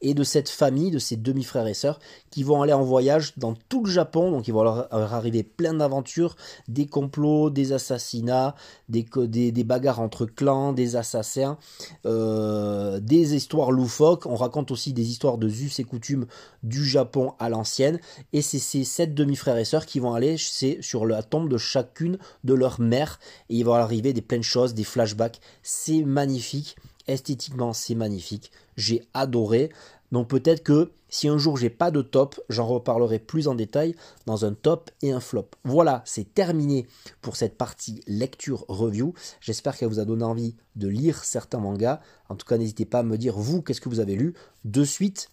et 0.04 0.14
de 0.14 0.24
cette 0.24 0.50
famille, 0.50 0.92
de 0.92 1.00
ces 1.00 1.16
demi-frères 1.16 1.66
et 1.66 1.74
sœurs, 1.74 2.00
qui 2.30 2.44
vont 2.44 2.62
aller 2.62 2.74
en 2.74 2.84
voyage 2.84 3.34
dans 3.38 3.54
tout 3.70 3.86
le 3.86 3.90
Japon. 3.90 4.32
Donc 4.32 4.48
il 4.48 4.54
va 4.54 4.64
leur 4.64 5.14
arriver 5.14 5.44
plein 5.44 5.74
d'aventures, 5.74 6.36
des 6.68 6.86
complots, 6.86 7.50
des 7.50 7.72
assassinats, 7.72 8.54
des, 8.90 9.06
des, 9.52 9.64
bagarres 9.64 10.02
entre 10.02 10.26
clans, 10.26 10.74
des 10.74 10.98
assassins, 10.98 11.58
euh, 12.06 13.00
des 13.00 13.34
histoires 13.34 13.72
loufoques. 13.72 14.26
On 14.26 14.36
raconte 14.36 14.72
aussi 14.72 14.92
des 14.92 15.10
histoires 15.10 15.38
de 15.38 15.48
us 15.48 15.80
et 15.80 15.86
coutumes 15.86 16.26
du 16.64 16.86
Japon 16.86 17.34
à 17.40 17.48
l'ancienne. 17.48 18.00
Et 18.34 18.42
c'est 18.42 18.60
ces 18.60 18.84
sept 18.84 19.14
demi-frères 19.14 19.58
et 19.58 19.66
sœurs 19.66 19.86
qui 19.86 20.00
vont 20.00 20.14
aller 20.14 20.36
sur 20.38 21.06
la 21.06 21.24
tombe 21.24 21.48
de 21.48 21.58
chacune 21.58 22.18
de 22.44 22.54
leurs 22.54 22.82
mères. 22.82 23.20
Et 23.50 23.56
il 23.56 23.66
va 23.66 23.76
arriver 23.76 24.12
des 24.12 24.22
pleines 24.22 24.44
choses, 24.44 24.74
des 24.74 24.84
flashbacks. 24.94 25.42
C'est 25.62 26.04
magnifique. 26.04 26.78
Esthétiquement, 27.08 27.74
c'est 27.74 27.96
magnifique. 27.96 28.52
J'ai 28.78 29.06
adoré. 29.14 29.72
Donc 30.14 30.30
peut-être 30.30 30.64
que 30.64 30.92
si 31.10 31.28
un 31.28 31.38
jour 31.38 31.58
j'ai 31.58 31.72
pas 31.72 31.90
de 31.92 32.02
top, 32.02 32.40
j'en 32.48 32.68
reparlerai 32.68 33.20
plus 33.20 33.48
en 33.48 33.56
détail 33.56 33.96
dans 34.26 34.46
un 34.46 34.54
top 34.54 34.92
et 35.02 35.12
un 35.12 35.20
flop. 35.20 35.50
Voilà, 35.64 36.04
c'est 36.06 36.34
terminé 36.34 36.88
pour 37.22 37.36
cette 37.36 37.58
partie 37.58 38.02
lecture 38.08 38.66
review. 38.68 39.14
J'espère 39.42 39.76
qu'elle 39.76 39.90
vous 39.90 40.00
a 40.00 40.06
donné 40.06 40.24
envie 40.24 40.56
de 40.76 40.88
lire 40.88 41.24
certains 41.24 41.60
mangas. 41.60 42.00
En 42.30 42.36
tout 42.36 42.46
cas, 42.46 42.58
n'hésitez 42.58 42.86
pas 42.86 43.00
à 43.00 43.04
me 43.04 43.18
dire 43.18 43.38
vous 43.38 43.62
qu'est-ce 43.64 43.82
que 43.82 43.90
vous 43.90 44.00
avez 44.00 44.16
lu. 44.16 44.36
De 44.66 44.84
suite, 44.84 45.30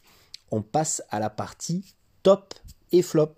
on 0.50 0.62
passe 0.62 1.02
à 1.10 1.20
la 1.20 1.30
partie 1.30 1.94
top 2.22 2.54
et 2.90 3.02
flop. 3.02 3.36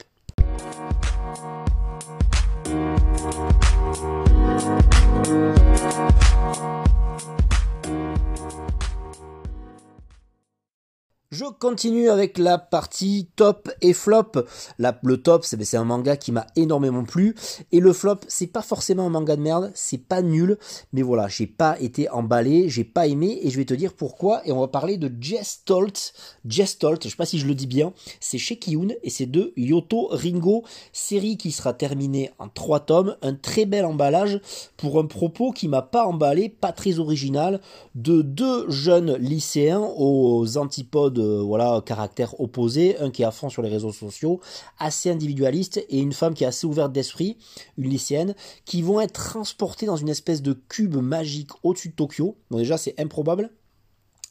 Je 11.43 11.49
continue 11.59 12.09
avec 12.09 12.39
la 12.39 12.57
partie 12.57 13.27
top 13.35 13.69
et 13.81 13.95
flop. 13.95 14.45
le 14.79 15.17
top, 15.17 15.45
c'est 15.45 15.77
un 15.77 15.83
manga 15.83 16.17
qui 16.17 16.31
m'a 16.31 16.47
énormément 16.55 17.03
plu. 17.03 17.35
Et 17.73 17.81
le 17.81 17.93
flop, 17.93 18.21
c'est 18.29 18.47
pas 18.47 18.63
forcément 18.63 19.07
un 19.07 19.09
manga 19.09 19.35
de 19.35 19.41
merde, 19.41 19.73
c'est 19.75 19.99
pas 19.99 20.23
nul. 20.23 20.57
Mais 20.93 21.03
voilà, 21.03 21.27
j'ai 21.27 21.49
pas 21.49 21.81
été 21.81 22.09
emballé, 22.11 22.69
j'ai 22.69 22.85
pas 22.85 23.09
aimé. 23.09 23.41
Et 23.43 23.51
je 23.51 23.57
vais 23.57 23.65
te 23.65 23.75
dire 23.75 23.95
pourquoi. 23.95 24.47
Et 24.47 24.53
on 24.53 24.61
va 24.61 24.69
parler 24.69 24.99
de 24.99 25.11
Gestalt. 25.21 26.13
Gestalt, 26.47 27.03
je 27.03 27.09
sais 27.09 27.17
pas 27.17 27.27
si 27.27 27.41
je 27.41 27.49
le 27.49 27.57
dis 27.57 27.67
bien. 27.67 27.93
C'est 28.21 28.39
chez 28.39 28.57
Kiyun 28.57 28.91
et 29.03 29.11
c'est 29.11 29.27
de 29.27 29.53
Yoto 29.57 30.11
Ringo. 30.13 30.63
Série 30.93 31.39
qui 31.39 31.51
sera 31.51 31.73
terminée 31.73 32.31
en 32.39 32.49
trois 32.49 32.79
tomes. 32.79 33.17
Un 33.21 33.35
très 33.35 33.65
bel 33.65 33.85
emballage 33.85 34.41
pour 34.77 35.01
un 35.01 35.07
propos 35.07 35.51
qui 35.51 35.67
m'a 35.67 35.83
pas 35.83 36.07
emballé, 36.07 36.49
pas 36.49 36.71
très 36.71 37.01
original. 37.01 37.61
De 37.97 38.23
deux 38.23 38.71
jeunes 38.71 39.17
lycéens 39.17 39.83
aux 39.97 40.57
antipodes 40.57 41.32
voilà, 41.41 41.83
caractère 41.85 42.41
opposé, 42.41 42.99
un 42.99 43.11
qui 43.11 43.23
est 43.23 43.25
à 43.25 43.31
fond 43.31 43.49
sur 43.49 43.63
les 43.63 43.69
réseaux 43.69 43.93
sociaux, 43.93 44.41
assez 44.79 45.11
individualiste, 45.11 45.85
et 45.89 45.99
une 45.99 46.13
femme 46.13 46.35
qui 46.35 46.45
est 46.45 46.47
assez 46.47 46.67
ouverte 46.67 46.93
d'esprit, 46.93 47.39
une 47.79 47.91
lycéenne, 47.91 48.35
qui 48.65 48.83
vont 48.83 49.01
être 49.01 49.13
transportés 49.13 49.87
dans 49.87 49.97
une 49.97 50.09
espèce 50.09 50.43
de 50.43 50.53
cube 50.53 50.97
magique 50.97 51.51
au-dessus 51.63 51.89
de 51.91 51.95
Tokyo. 51.95 52.37
Bon 52.51 52.59
déjà 52.59 52.77
c'est 52.77 52.99
improbable. 53.01 53.51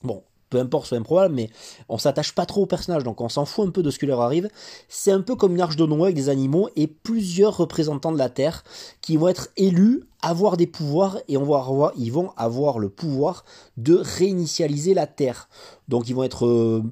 Bon, 0.03 0.23
peu 0.51 0.59
importe, 0.59 0.89
c'est 0.89 0.97
improbable, 0.97 1.33
mais 1.33 1.49
on 1.89 1.97
s'attache 1.97 2.35
pas 2.35 2.45
trop 2.45 2.63
au 2.63 2.65
personnage, 2.67 3.03
donc 3.03 3.21
on 3.21 3.29
s'en 3.29 3.45
fout 3.45 3.67
un 3.67 3.71
peu 3.71 3.81
de 3.81 3.89
ce 3.89 3.97
qui 3.97 4.05
leur 4.05 4.21
arrive. 4.21 4.49
C'est 4.89 5.11
un 5.11 5.21
peu 5.21 5.35
comme 5.35 5.55
une 5.55 5.61
arche 5.61 5.77
de 5.77 5.85
Noé 5.85 6.03
avec 6.03 6.15
des 6.15 6.29
animaux 6.29 6.69
et 6.75 6.85
plusieurs 6.85 7.57
représentants 7.57 8.11
de 8.11 8.17
la 8.17 8.29
Terre 8.29 8.63
qui 9.01 9.17
vont 9.17 9.29
être 9.29 9.49
élus, 9.57 10.03
avoir 10.21 10.57
des 10.57 10.67
pouvoirs, 10.67 11.17
et 11.27 11.37
on 11.37 11.45
va 11.45 11.59
avoir, 11.59 11.93
ils 11.97 12.11
vont 12.11 12.31
avoir 12.35 12.77
le 12.77 12.89
pouvoir 12.89 13.45
de 13.77 13.95
réinitialiser 13.95 14.93
la 14.93 15.07
Terre. 15.07 15.49
Donc 15.87 16.09
ils 16.09 16.15
vont 16.15 16.23
être 16.23 16.45
euh, 16.45 16.83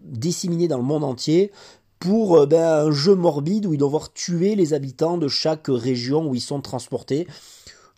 disséminés 0.00 0.66
dans 0.66 0.78
le 0.78 0.82
monde 0.82 1.04
entier 1.04 1.52
pour 1.98 2.38
euh, 2.38 2.46
ben, 2.46 2.86
un 2.86 2.90
jeu 2.90 3.14
morbide 3.14 3.66
où 3.66 3.74
ils 3.74 3.78
doivent 3.78 4.08
tuer 4.14 4.56
les 4.56 4.72
habitants 4.72 5.18
de 5.18 5.28
chaque 5.28 5.66
région 5.68 6.26
où 6.26 6.34
ils 6.34 6.40
sont 6.40 6.62
transportés. 6.62 7.28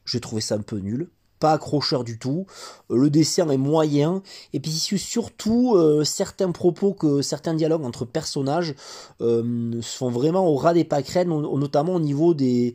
J'ai 0.05 0.21
trouvé 0.21 0.43
ça 0.43 0.57
un 0.57 0.63
peu 0.63 0.79
nul 0.79 1.09
pas 1.39 1.53
accrocheur 1.53 2.05
du 2.05 2.19
tout. 2.19 2.47
Euh, 2.91 2.97
le 2.97 3.11
dessin 3.11 3.49
est 3.51 3.57
moyen. 3.57 4.23
Et 4.53 4.61
puis 4.61 4.73
surtout 4.73 5.75
euh, 5.75 6.05
certains 6.05 6.53
propos, 6.53 6.93
que 6.93 7.23
certains 7.23 7.55
dialogues 7.55 7.85
entre 7.85 8.05
personnages 8.05 8.75
euh, 9.21 9.81
sont 9.83 10.11
vraiment 10.11 10.49
au 10.49 10.57
ras 10.57 10.75
des 10.75 10.85
pâquerettes, 10.85 11.29
notamment 11.29 11.95
au 11.95 12.01
niveau 12.01 12.35
des, 12.35 12.75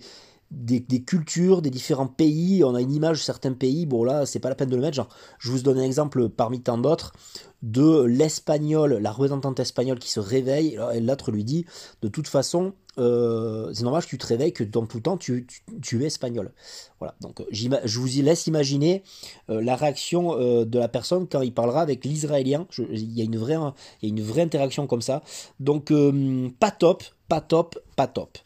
des, 0.52 0.82
cultures, 1.04 1.62
des 1.62 1.70
différents 1.70 2.08
pays. 2.08 2.64
On 2.64 2.76
a 2.76 2.82
une 2.82 2.92
image 2.92 3.20
de 3.20 3.24
certains 3.24 3.54
pays. 3.54 3.86
Bon 3.86 4.04
là, 4.04 4.26
c'est 4.26 4.40
pas 4.40 4.50
la 4.50 4.56
peine 4.56 4.70
de 4.70 4.76
le 4.76 4.82
mettre. 4.82 5.08
Je 5.38 5.52
vous 5.52 5.60
donne 5.60 5.80
un 5.80 5.84
exemple 5.84 6.30
parmi 6.30 6.62
tant 6.62 6.78
d'autres 6.78 7.14
de 7.62 8.04
l'espagnol, 8.04 9.00
la 9.02 9.12
représentante 9.12 9.60
espagnole 9.60 10.00
qui 10.00 10.10
se 10.10 10.20
réveille. 10.20 10.80
Et 10.94 11.02
l'autre 11.02 11.32
lui 11.32 11.44
dit, 11.44 11.66
de 12.02 12.08
toute 12.08 12.28
façon, 12.28 12.74
euh, 12.98 13.72
c'est 13.74 13.84
normal 13.84 14.04
que 14.04 14.10
tu 14.10 14.18
te 14.18 14.26
réveilles, 14.26 14.54
que 14.54 14.64
dans 14.64 14.86
tout 14.86 14.98
le 14.98 15.04
temps 15.04 15.18
tu, 15.18 15.46
es 15.94 16.06
espagnol. 16.06 16.52
Voilà. 17.00 17.16
Donc, 17.22 17.44
je 17.52 18.00
vous 18.00 18.18
y 18.18 18.22
laisse 18.22 18.48
imaginer 18.48 19.04
euh, 19.50 19.62
la 19.62 19.76
réaction 19.76 20.40
euh, 20.40 20.66
de 20.66 20.80
la 20.80 20.88
personne 20.88 21.28
quand 21.28 21.42
il 21.42 21.54
parlera 21.54 21.82
avec 21.82 22.06
l'israélien. 22.06 22.66
Il 22.78 23.20
y 23.20 23.38
vraie, 23.38 23.58
il 24.02 24.10
y 24.10 24.12
a 24.12 24.16
une 24.16 24.22
vraie 24.22 24.42
interaction 24.42 24.88
comme 24.88 25.02
ça. 25.02 25.22
Donc, 25.60 25.94
pas 26.60 26.72
top, 26.72 27.04
pas 27.28 27.42
top, 27.42 27.78
pas 27.96 28.08
top 28.08 28.38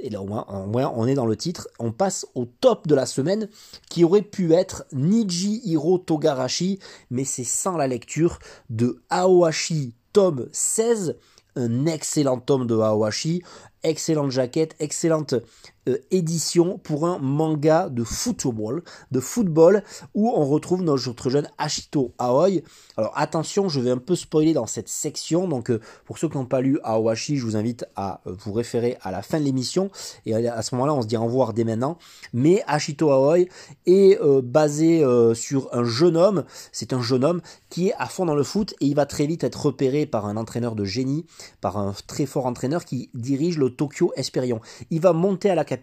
et 0.00 0.10
là 0.10 0.22
au 0.22 0.26
moins, 0.26 0.44
on 0.48 1.06
est 1.06 1.14
dans 1.14 1.26
le 1.26 1.36
titre, 1.36 1.68
on 1.78 1.92
passe 1.92 2.26
au 2.34 2.46
top 2.46 2.86
de 2.86 2.94
la 2.94 3.06
semaine, 3.06 3.48
qui 3.88 4.04
aurait 4.04 4.22
pu 4.22 4.52
être 4.52 4.84
Niji 4.92 5.60
Hiro 5.64 5.98
Togarashi, 5.98 6.78
mais 7.10 7.24
c'est 7.24 7.44
sans 7.44 7.76
la 7.76 7.86
lecture 7.86 8.38
de 8.70 9.00
Aohashi 9.10 9.94
tome 10.12 10.48
16, 10.52 11.16
un 11.56 11.86
excellent 11.86 12.38
tome 12.38 12.66
de 12.66 12.74
Aohashi, 12.74 13.42
excellente 13.82 14.30
jaquette, 14.30 14.74
excellente 14.78 15.34
euh, 15.90 15.98
édition 16.10 16.78
pour 16.78 17.06
un 17.06 17.18
manga 17.18 17.88
de 17.88 18.04
football, 18.04 18.82
de 19.10 19.20
football, 19.20 19.82
où 20.14 20.28
on 20.28 20.44
retrouve 20.46 20.82
notre 20.82 21.30
jeune 21.30 21.48
Ashito 21.58 22.12
Aoi. 22.18 22.62
Alors 22.96 23.12
attention, 23.16 23.68
je 23.68 23.80
vais 23.80 23.90
un 23.90 23.98
peu 23.98 24.14
spoiler 24.14 24.52
dans 24.52 24.66
cette 24.66 24.88
section, 24.88 25.48
donc 25.48 25.70
euh, 25.70 25.80
pour 26.04 26.18
ceux 26.18 26.28
qui 26.28 26.36
n'ont 26.36 26.46
pas 26.46 26.60
lu 26.60 26.78
Aoashi, 26.82 27.36
je 27.36 27.44
vous 27.44 27.56
invite 27.56 27.84
à 27.96 28.20
euh, 28.26 28.34
vous 28.38 28.52
référer 28.52 28.96
à 29.02 29.10
la 29.10 29.22
fin 29.22 29.38
de 29.38 29.44
l'émission, 29.44 29.90
et 30.26 30.34
à, 30.34 30.62
ce 30.62 30.74
moment-là, 30.74 30.94
on 30.94 31.02
se 31.02 31.06
dit 31.06 31.16
au 31.16 31.24
revoir 31.24 31.52
dès 31.52 31.64
maintenant. 31.64 31.98
Mais 32.32 32.62
Ashito 32.66 33.10
Aoi 33.10 33.46
est 33.86 34.18
basé 34.42 35.04
sur 35.34 35.68
un 35.72 35.84
jeune 35.84 36.16
homme, 36.16 36.44
c'est 36.72 36.92
un 36.92 37.02
jeune 37.02 37.24
homme 37.24 37.40
qui 37.68 37.88
est 37.88 37.94
à 37.98 38.06
fond 38.06 38.26
dans 38.26 38.34
le 38.34 38.42
foot, 38.42 38.74
et 38.80 38.86
il 38.86 38.94
va 38.94 39.06
très 39.06 39.26
vite 39.26 39.44
être 39.44 39.66
repéré 39.66 40.06
par 40.06 40.26
un 40.26 40.36
entraîneur 40.36 40.74
de 40.74 40.84
génie, 40.84 41.26
par 41.60 41.78
un 41.78 41.94
très 42.06 42.26
fort 42.26 42.46
entraîneur 42.46 42.84
qui 42.84 43.10
dirige 43.14 43.58
le 43.58 43.70
Tokyo 43.70 44.12
Esperion. 44.16 44.60
Il 44.90 45.00
va 45.00 45.12
monter 45.12 45.50
à 45.50 45.54
la 45.54 45.64
capitale, 45.64 45.79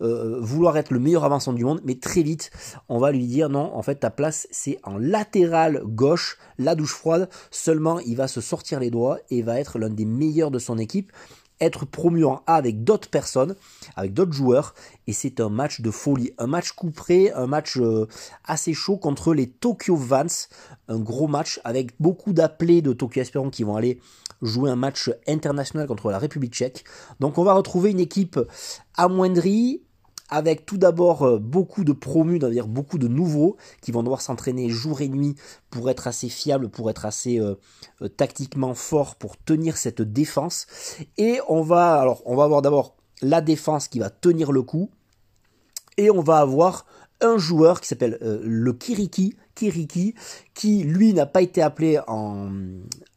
euh, 0.00 0.38
vouloir 0.40 0.76
être 0.76 0.92
le 0.92 1.00
meilleur 1.00 1.24
avançant 1.24 1.52
du 1.52 1.64
monde, 1.64 1.80
mais 1.84 1.96
très 1.96 2.22
vite, 2.22 2.50
on 2.88 2.98
va 2.98 3.12
lui 3.12 3.26
dire 3.26 3.48
non, 3.48 3.74
en 3.74 3.82
fait, 3.82 3.96
ta 3.96 4.10
place, 4.10 4.46
c'est 4.50 4.78
en 4.82 4.98
latéral 4.98 5.82
gauche, 5.84 6.38
la 6.58 6.74
douche 6.74 6.94
froide. 6.94 7.28
Seulement, 7.50 7.98
il 8.00 8.16
va 8.16 8.28
se 8.28 8.40
sortir 8.40 8.80
les 8.80 8.90
doigts 8.90 9.18
et 9.30 9.42
va 9.42 9.60
être 9.60 9.78
l'un 9.78 9.90
des 9.90 10.04
meilleurs 10.04 10.50
de 10.50 10.58
son 10.58 10.78
équipe 10.78 11.12
être 11.60 11.84
promu 11.86 12.24
en 12.24 12.42
A 12.46 12.56
avec 12.56 12.84
d'autres 12.84 13.08
personnes, 13.08 13.54
avec 13.96 14.12
d'autres 14.12 14.32
joueurs, 14.32 14.74
et 15.06 15.12
c'est 15.12 15.40
un 15.40 15.48
match 15.48 15.80
de 15.80 15.90
folie, 15.90 16.32
un 16.38 16.46
match 16.46 16.72
couperé, 16.72 17.32
un 17.32 17.46
match 17.46 17.76
euh, 17.76 18.06
assez 18.44 18.74
chaud 18.74 18.96
contre 18.96 19.34
les 19.34 19.48
Tokyo 19.48 19.96
Vans, 19.96 20.48
un 20.88 20.98
gros 20.98 21.28
match 21.28 21.60
avec 21.64 22.00
beaucoup 22.00 22.32
d'appelés 22.32 22.82
de 22.82 22.92
Tokyo 22.92 23.20
Esperon 23.20 23.50
qui 23.50 23.62
vont 23.62 23.76
aller 23.76 24.00
jouer 24.42 24.70
un 24.70 24.76
match 24.76 25.10
international 25.26 25.86
contre 25.86 26.10
la 26.10 26.18
République 26.18 26.52
tchèque. 26.52 26.84
Donc 27.20 27.38
on 27.38 27.44
va 27.44 27.54
retrouver 27.54 27.90
une 27.90 28.00
équipe 28.00 28.38
amoindrie, 28.96 29.82
avec 30.30 30.64
tout 30.64 30.78
d'abord 30.78 31.22
euh, 31.22 31.38
beaucoup 31.38 31.84
de 31.84 31.92
promus, 31.92 32.38
c'est-à-dire 32.40 32.66
beaucoup 32.66 32.98
de 32.98 33.08
nouveaux 33.08 33.56
qui 33.82 33.92
vont 33.92 34.02
devoir 34.02 34.20
s'entraîner 34.20 34.70
jour 34.70 35.00
et 35.00 35.08
nuit 35.08 35.34
pour 35.70 35.90
être 35.90 36.06
assez 36.06 36.28
fiables, 36.28 36.68
pour 36.68 36.90
être 36.90 37.04
assez 37.04 37.38
euh, 37.38 37.54
euh, 38.02 38.08
tactiquement 38.08 38.74
forts, 38.74 39.16
pour 39.16 39.36
tenir 39.36 39.76
cette 39.76 40.02
défense. 40.02 40.66
Et 41.18 41.40
on 41.48 41.62
va, 41.62 42.00
alors, 42.00 42.22
on 42.24 42.36
va 42.36 42.44
avoir 42.44 42.62
d'abord 42.62 42.96
la 43.20 43.40
défense 43.40 43.88
qui 43.88 43.98
va 43.98 44.10
tenir 44.10 44.52
le 44.52 44.62
coup, 44.62 44.90
et 45.96 46.10
on 46.10 46.20
va 46.20 46.38
avoir 46.38 46.86
un 47.20 47.38
joueur 47.38 47.80
qui 47.80 47.86
s'appelle 47.86 48.18
le 48.20 48.72
Kiriki, 48.72 49.36
Kiriki, 49.54 50.14
qui 50.52 50.82
lui 50.82 51.14
n'a 51.14 51.26
pas 51.26 51.42
été 51.42 51.62
appelé 51.62 52.00
en, 52.08 52.50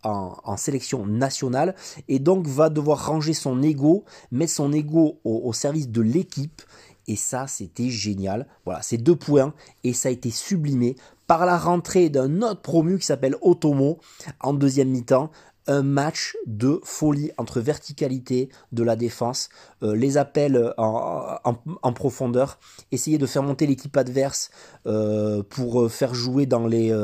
en, 0.03 0.55
sélection 0.55 1.07
nationale 1.07 1.75
et 2.07 2.19
donc 2.19 2.45
va 2.45 2.69
devoir 2.69 3.07
ranger 3.07 3.33
son 3.33 3.63
ego, 3.63 4.05
mettre 4.31 4.53
son 4.53 4.71
ego 4.71 5.19
au 5.23 5.51
service 5.51 5.89
de 5.89 6.01
l'équipe 6.01 6.61
et 7.07 7.15
ça, 7.15 7.47
c'était 7.47 7.89
génial. 7.89 8.47
Voilà, 8.65 8.81
c'est 8.81 8.97
deux 8.97 9.15
points. 9.15 9.53
Et 9.83 9.93
ça 9.93 10.09
a 10.09 10.11
été 10.11 10.29
sublimé 10.29 10.95
par 11.25 11.45
la 11.45 11.57
rentrée 11.57 12.09
d'un 12.09 12.41
autre 12.41 12.61
promu 12.61 12.97
qui 12.97 13.05
s'appelle 13.05 13.35
Otomo 13.41 13.99
en 14.41 14.53
deuxième 14.53 14.89
mi-temps. 14.89 15.31
Un 15.69 15.83
match 15.83 16.37
de 16.45 16.79
folie 16.85 17.31
entre 17.37 17.59
verticalité 17.59 18.47
de 18.71 18.83
la 18.83 18.95
défense, 18.95 19.49
euh, 19.83 19.97
les 19.97 20.15
appels 20.15 20.73
en, 20.77 21.93
profondeur, 21.93 22.57
essayer 22.93 23.17
de 23.17 23.25
faire 23.25 23.43
monter 23.43 23.67
l'équipe 23.67 23.97
adverse 23.97 24.49
euh, 24.85 25.43
pour 25.43 25.81
euh, 25.81 25.89
faire 25.89 26.13
jouer 26.13 26.45
dans 26.45 26.67
les, 26.67 26.95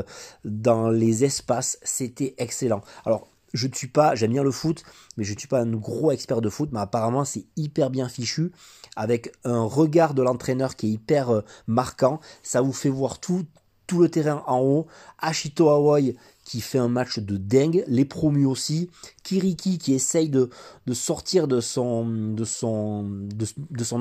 dans 0.45 0.89
les 0.89 1.25
espaces, 1.25 1.77
c'était 1.83 2.35
excellent. 2.37 2.79
Alors 3.03 3.27
je 3.53 3.67
ne 3.67 3.73
suis 3.73 3.87
pas, 3.87 4.15
j'aime 4.15 4.31
bien 4.31 4.43
le 4.43 4.51
foot, 4.51 4.83
mais 5.17 5.23
je 5.23 5.33
ne 5.33 5.39
suis 5.39 5.47
pas 5.47 5.61
un 5.61 5.71
gros 5.71 6.11
expert 6.11 6.41
de 6.41 6.49
foot, 6.49 6.69
mais 6.71 6.79
apparemment 6.79 7.23
c'est 7.23 7.45
hyper 7.55 7.89
bien 7.89 8.09
fichu, 8.09 8.51
avec 8.95 9.31
un 9.43 9.63
regard 9.63 10.13
de 10.13 10.23
l'entraîneur 10.23 10.75
qui 10.75 10.87
est 10.87 10.91
hyper 10.91 11.29
euh, 11.29 11.41
marquant. 11.67 12.19
Ça 12.41 12.61
vous 12.61 12.73
fait 12.73 12.89
voir 12.89 13.19
tout, 13.19 13.45
tout 13.87 13.99
le 13.99 14.09
terrain 14.09 14.43
en 14.47 14.59
haut. 14.59 14.87
Ashito 15.19 15.69
Aoi 15.69 16.13
qui 16.43 16.61
fait 16.61 16.77
un 16.77 16.87
match 16.87 17.19
de 17.19 17.37
dingue, 17.37 17.83
les 17.87 18.05
promus 18.05 18.45
aussi, 18.45 18.89
Kiriki 19.23 19.77
qui 19.77 19.93
essaye 19.93 20.29
de, 20.29 20.49
sortir 20.91 21.47
de 21.47 21.61
son, 21.61 22.35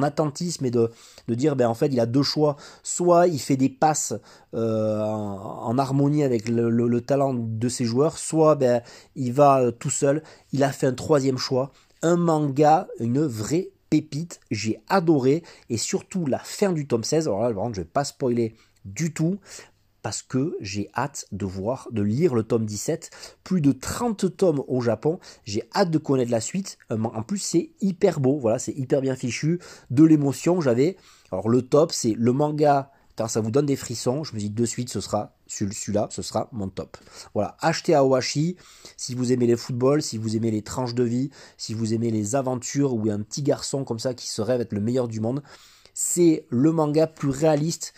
attentisme 0.02 0.64
et 0.64 0.70
de, 0.70 0.90
de 1.28 1.34
dire 1.34 1.56
ben 1.56 1.68
en 1.68 1.74
fait 1.74 1.88
il 1.88 2.00
a 2.00 2.06
deux 2.06 2.22
choix, 2.22 2.56
soit 2.82 3.28
il 3.28 3.38
fait 3.38 3.56
des 3.56 3.68
passes 3.68 4.14
euh, 4.54 5.00
en, 5.00 5.78
harmonie 5.78 6.24
avec 6.24 6.48
le, 6.48 6.70
le, 6.70 7.00
talent 7.00 7.34
de 7.34 7.68
ses 7.68 7.84
joueurs, 7.84 8.18
soit 8.18 8.56
ben, 8.56 8.82
il 9.16 9.32
va 9.32 9.60
euh, 9.60 9.70
tout 9.70 9.90
seul, 9.90 10.22
il 10.52 10.64
a 10.64 10.72
fait 10.72 10.86
un 10.86 10.94
troisième 10.94 11.38
choix, 11.38 11.72
un 12.02 12.16
manga, 12.16 12.88
une 12.98 13.24
vraie 13.24 13.70
pépite, 13.90 14.40
j'ai 14.50 14.80
adoré, 14.88 15.42
et 15.68 15.76
surtout 15.76 16.26
la 16.26 16.38
fin 16.38 16.72
du 16.72 16.86
tome 16.86 17.04
16, 17.04 17.28
alors 17.28 17.42
là 17.42 17.70
je 17.72 17.82
vais 17.82 17.86
pas 17.86 18.04
spoiler 18.04 18.54
du 18.84 19.12
tout, 19.12 19.38
parce 20.02 20.22
que 20.22 20.56
j'ai 20.60 20.90
hâte 20.94 21.26
de 21.32 21.46
voir, 21.46 21.88
de 21.92 22.02
lire 22.02 22.34
le 22.34 22.42
tome 22.42 22.66
17. 22.66 23.10
Plus 23.44 23.60
de 23.60 23.72
30 23.72 24.36
tomes 24.36 24.62
au 24.66 24.80
Japon. 24.80 25.18
J'ai 25.44 25.62
hâte 25.74 25.90
de 25.90 25.98
connaître 25.98 26.30
la 26.30 26.40
suite. 26.40 26.76
Euh, 26.90 27.02
en 27.02 27.22
plus, 27.22 27.38
c'est 27.38 27.70
hyper 27.80 28.20
beau. 28.20 28.38
Voilà, 28.38 28.58
c'est 28.58 28.72
hyper 28.72 29.00
bien 29.00 29.14
fichu. 29.14 29.60
De 29.90 30.04
l'émotion, 30.04 30.60
j'avais. 30.60 30.96
Alors, 31.30 31.48
le 31.48 31.62
top, 31.62 31.92
c'est 31.92 32.14
le 32.18 32.32
manga. 32.32 32.90
Quand 33.16 33.28
ça 33.28 33.40
vous 33.40 33.50
donne 33.50 33.66
des 33.66 33.76
frissons, 33.76 34.24
je 34.24 34.34
me 34.34 34.40
dis 34.40 34.50
de 34.50 34.64
suite, 34.64 34.88
ce 34.88 35.00
sera 35.00 35.36
celui-là, 35.46 36.08
ce 36.10 36.22
sera 36.22 36.48
mon 36.52 36.68
top. 36.68 36.96
Voilà, 37.34 37.56
achetez 37.60 37.94
Awashi 37.94 38.56
si 38.96 39.14
vous 39.14 39.32
aimez 39.32 39.46
les 39.46 39.56
footballs, 39.56 40.00
si 40.00 40.16
vous 40.16 40.34
aimez 40.34 40.50
les 40.50 40.62
tranches 40.62 40.94
de 40.94 41.04
vie, 41.04 41.30
si 41.58 41.74
vous 41.74 41.92
aimez 41.92 42.10
les 42.10 42.36
aventures 42.36 42.94
ou 42.94 43.10
un 43.10 43.20
petit 43.20 43.42
garçon 43.42 43.84
comme 43.84 43.98
ça 43.98 44.14
qui 44.14 44.30
se 44.30 44.40
rêve 44.40 44.62
être 44.62 44.72
le 44.72 44.80
meilleur 44.80 45.08
du 45.08 45.20
monde. 45.20 45.42
C'est 45.92 46.46
le 46.48 46.72
manga 46.72 47.06
plus 47.06 47.28
réaliste 47.28 47.92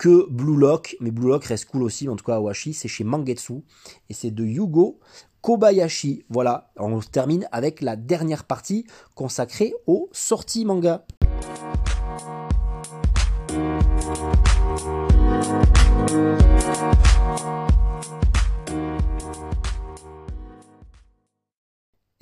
que 0.00 0.26
Blue 0.30 0.56
Lock, 0.56 0.96
mais 1.00 1.10
Blue 1.10 1.28
Lock 1.28 1.44
reste 1.44 1.66
cool 1.66 1.82
aussi, 1.82 2.08
en 2.08 2.16
tout 2.16 2.24
cas 2.24 2.36
Awashi, 2.36 2.72
c'est 2.72 2.88
chez 2.88 3.04
Mangetsu, 3.04 3.62
et 4.08 4.14
c'est 4.14 4.30
de 4.30 4.46
Yugo 4.46 4.98
Kobayashi. 5.42 6.24
Voilà, 6.30 6.72
on 6.78 7.00
termine 7.00 7.46
avec 7.52 7.82
la 7.82 7.96
dernière 7.96 8.44
partie 8.44 8.86
consacrée 9.14 9.74
aux 9.86 10.08
sorties 10.10 10.64
manga. 10.64 11.04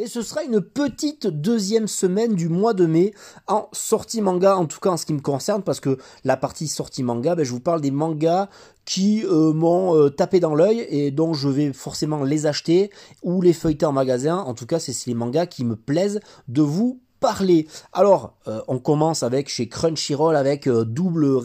Et 0.01 0.07
ce 0.07 0.23
sera 0.23 0.45
une 0.45 0.61
petite 0.61 1.27
deuxième 1.27 1.89
semaine 1.89 2.37
du 2.37 2.49
mois 2.49 2.73
de 2.73 2.87
mai 2.87 3.13
en 3.49 3.69
sortie 3.73 4.21
manga, 4.21 4.57
en 4.57 4.67
tout 4.67 4.79
cas 4.79 4.91
en 4.91 4.97
ce 4.97 5.05
qui 5.05 5.13
me 5.13 5.21
concerne, 5.21 5.65
parce 5.65 5.81
que 5.81 5.99
la 6.23 6.37
partie 6.37 6.69
sortie 6.69 7.03
manga, 7.03 7.35
ben, 7.35 7.43
je 7.45 7.51
vous 7.51 7.59
parle 7.59 7.81
des 7.81 7.91
mangas 7.91 8.49
qui 8.85 9.25
euh, 9.25 9.53
m'ont 9.53 9.97
euh, 9.97 10.09
tapé 10.09 10.39
dans 10.39 10.55
l'œil 10.55 10.87
et 10.89 11.11
dont 11.11 11.35
je 11.35 11.49
vais 11.49 11.73
forcément 11.73 12.23
les 12.23 12.47
acheter 12.47 12.93
ou 13.25 13.43
les 13.43 13.53
feuilleter 13.53 13.87
en 13.87 13.93
magasin. 13.93 14.37
En 14.37 14.55
tout 14.55 14.67
cas, 14.67 14.79
c'est 14.79 14.95
les 15.07 15.15
mangas 15.15 15.47
qui 15.47 15.65
me 15.65 15.75
plaisent 15.75 16.21
de 16.47 16.63
vous 16.63 17.01
parler. 17.19 17.67
Alors, 17.93 18.37
euh, 18.47 18.61
on 18.69 18.79
commence 18.79 19.25
avec 19.25 19.49
chez 19.49 19.69
Crunchyroll 19.69 20.37
avec 20.37 20.69
double, 20.69 21.43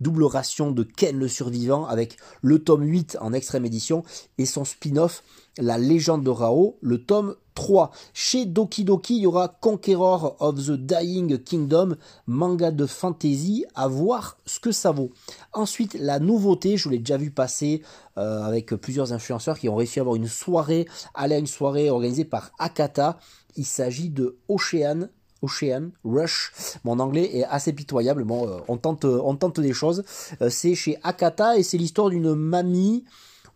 double 0.00 0.24
ration 0.24 0.70
de 0.70 0.82
Ken 0.82 1.18
le 1.18 1.28
survivant 1.28 1.84
avec 1.84 2.16
le 2.40 2.58
tome 2.58 2.84
8 2.84 3.18
en 3.20 3.34
extrême 3.34 3.66
édition 3.66 4.02
et 4.38 4.46
son 4.46 4.64
spin-off 4.64 5.22
La 5.58 5.76
légende 5.76 6.24
de 6.24 6.30
Rao, 6.30 6.78
le 6.80 7.04
tome 7.04 7.36
3. 7.54 7.90
Chez 8.14 8.46
Doki 8.46 8.84
Doki, 8.84 9.16
il 9.16 9.22
y 9.22 9.26
aura 9.26 9.48
Conqueror 9.48 10.36
of 10.40 10.56
the 10.56 10.72
Dying 10.72 11.38
Kingdom, 11.38 11.96
manga 12.26 12.70
de 12.70 12.86
fantasy, 12.86 13.64
à 13.74 13.88
voir 13.88 14.38
ce 14.46 14.60
que 14.60 14.72
ça 14.72 14.90
vaut. 14.90 15.10
Ensuite, 15.52 15.94
la 15.94 16.18
nouveauté, 16.18 16.76
je 16.76 16.84
vous 16.84 16.90
l'ai 16.90 16.98
déjà 16.98 17.16
vu 17.16 17.30
passer 17.30 17.82
euh, 18.18 18.42
avec 18.42 18.74
plusieurs 18.74 19.12
influenceurs 19.12 19.58
qui 19.58 19.68
ont 19.68 19.76
réussi 19.76 19.98
à 19.98 20.02
avoir 20.02 20.16
une 20.16 20.28
soirée, 20.28 20.86
aller 21.14 21.34
à 21.34 21.38
une 21.38 21.46
soirée 21.46 21.90
organisée 21.90 22.24
par 22.24 22.52
Akata. 22.58 23.18
Il 23.56 23.66
s'agit 23.66 24.08
de 24.08 24.38
Ocean, 24.48 25.08
Ocean 25.42 25.90
Rush. 26.04 26.52
Mon 26.84 26.98
anglais 27.00 27.36
est 27.36 27.44
assez 27.44 27.72
pitoyable. 27.72 28.24
Bon, 28.24 28.48
euh, 28.48 28.60
on 28.68 28.76
tente, 28.76 29.60
des 29.60 29.72
choses. 29.72 30.04
Euh, 30.40 30.48
c'est 30.48 30.74
chez 30.74 30.98
Akata 31.02 31.58
et 31.58 31.62
c'est 31.62 31.78
l'histoire 31.78 32.10
d'une 32.10 32.34
mamie 32.34 33.04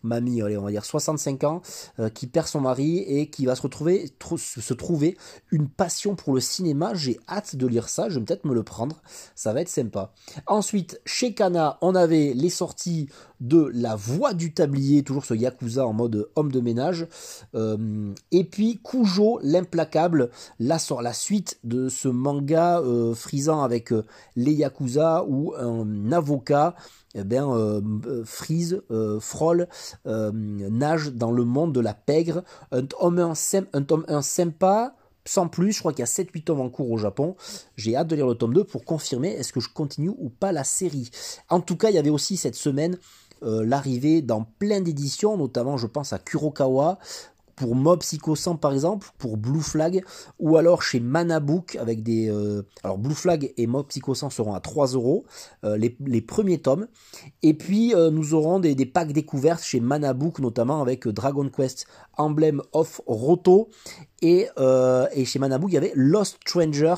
mamie, 0.07 0.41
allez, 0.41 0.57
on 0.57 0.63
va 0.63 0.71
dire 0.71 0.85
65 0.85 1.43
ans, 1.43 1.61
euh, 1.99 2.09
qui 2.09 2.27
perd 2.27 2.47
son 2.47 2.61
mari 2.61 2.99
et 2.99 3.29
qui 3.29 3.45
va 3.45 3.55
se 3.55 3.61
retrouver 3.61 4.11
se 4.37 4.73
trouver 4.73 5.17
une 5.51 5.67
passion 5.67 6.15
pour 6.15 6.33
le 6.33 6.39
cinéma. 6.39 6.93
J'ai 6.93 7.19
hâte 7.27 7.55
de 7.55 7.67
lire 7.67 7.89
ça, 7.89 8.09
je 8.09 8.19
vais 8.19 8.25
peut-être 8.25 8.45
me 8.45 8.53
le 8.53 8.63
prendre, 8.63 9.01
ça 9.35 9.53
va 9.53 9.61
être 9.61 9.69
sympa. 9.69 10.13
Ensuite, 10.47 11.01
chez 11.05 11.33
Kana, 11.33 11.77
on 11.81 11.95
avait 11.95 12.33
les 12.33 12.49
sorties 12.49 13.09
de 13.39 13.69
La 13.73 13.95
Voix 13.95 14.33
du 14.33 14.53
Tablier, 14.53 15.03
toujours 15.03 15.25
ce 15.25 15.33
Yakuza 15.33 15.85
en 15.85 15.93
mode 15.93 16.29
homme 16.35 16.51
de 16.51 16.59
ménage. 16.59 17.07
Euh, 17.53 18.13
et 18.31 18.43
puis 18.43 18.79
Kujo, 18.83 19.39
l'implacable, 19.43 20.29
sort 20.79 21.01
la 21.01 21.13
suite 21.13 21.59
de 21.63 21.89
ce 21.89 22.07
manga 22.07 22.79
euh, 22.79 23.13
frisant 23.13 23.61
avec 23.61 23.93
les 24.35 24.53
Yakuza 24.53 25.25
où 25.27 25.53
un 25.55 26.11
avocat 26.11 26.75
eh 27.17 27.23
bien, 27.23 27.49
euh, 27.49 27.81
euh, 28.05 28.23
frise, 28.23 28.81
euh, 28.91 29.19
frôle, 29.19 29.67
nage 30.05 31.11
dans 31.13 31.31
le 31.31 31.43
monde 31.45 31.73
de 31.73 31.79
la 31.79 31.93
pègre. 31.93 32.43
Un 32.71 32.85
tome 32.85 33.19
1, 33.19 33.33
un 33.73 33.81
tome 33.81 34.05
1 34.07 34.21
sympa, 34.21 34.95
sans 35.25 35.47
plus, 35.47 35.73
je 35.73 35.79
crois 35.79 35.93
qu'il 35.93 36.01
y 36.01 36.03
a 36.03 36.05
7-8 36.05 36.43
tomes 36.43 36.61
en 36.61 36.69
cours 36.69 36.91
au 36.91 36.97
Japon. 36.97 37.35
J'ai 37.75 37.95
hâte 37.95 38.07
de 38.07 38.15
lire 38.15 38.27
le 38.27 38.35
tome 38.35 38.53
2 38.53 38.63
pour 38.63 38.85
confirmer 38.85 39.29
est-ce 39.29 39.51
que 39.51 39.59
je 39.59 39.69
continue 39.69 40.11
ou 40.17 40.29
pas 40.29 40.51
la 40.51 40.63
série. 40.63 41.09
En 41.49 41.59
tout 41.59 41.75
cas, 41.75 41.89
il 41.89 41.95
y 41.95 41.99
avait 41.99 42.09
aussi 42.09 42.37
cette 42.37 42.55
semaine 42.55 42.97
l'arrivée 43.41 44.23
dans 44.23 44.43
plein 44.57 44.81
d'éditions, 44.81 45.37
notamment 45.37 45.77
je 45.77 45.85
pense 45.85 46.11
à 46.11 46.17
Kurokawa, 46.17 46.97
pour 47.57 47.75
Mob 47.75 47.99
Psycho 47.99 48.35
100 48.35 48.57
par 48.57 48.71
exemple, 48.71 49.09
pour 49.17 49.35
Blue 49.35 49.61
Flag, 49.61 50.03
ou 50.39 50.57
alors 50.57 50.83
chez 50.83 51.01
Manabook 51.01 51.75
avec 51.75 52.03
des... 52.03 52.29
Euh, 52.29 52.61
alors 52.83 52.99
Blue 52.99 53.15
Flag 53.15 53.51
et 53.57 53.67
Mob 53.67 53.87
Psycho 53.87 54.13
100 54.13 54.29
seront 54.29 54.53
à 54.53 54.59
3 54.59 54.89
euros, 54.89 55.25
euh, 55.65 55.75
les, 55.75 56.21
premiers 56.21 56.59
tomes. 56.59 56.87
Et 57.41 57.55
puis 57.55 57.95
euh, 57.95 58.11
nous 58.11 58.35
aurons 58.35 58.59
des, 58.59 58.75
packs 58.85 59.11
découvertes 59.11 59.63
chez 59.63 59.79
Manabook, 59.79 60.37
notamment 60.39 60.81
avec 60.81 61.07
Dragon 61.07 61.49
Quest 61.49 61.87
Emblem 62.17 62.61
of 62.73 63.01
Roto. 63.07 63.69
Et, 64.21 64.47
et 65.13 65.25
chez 65.25 65.37
Manabook, 65.37 65.71
il 65.71 65.75
y 65.75 65.77
avait 65.77 65.93
Lost 65.95 66.37
Stranger 66.41 66.95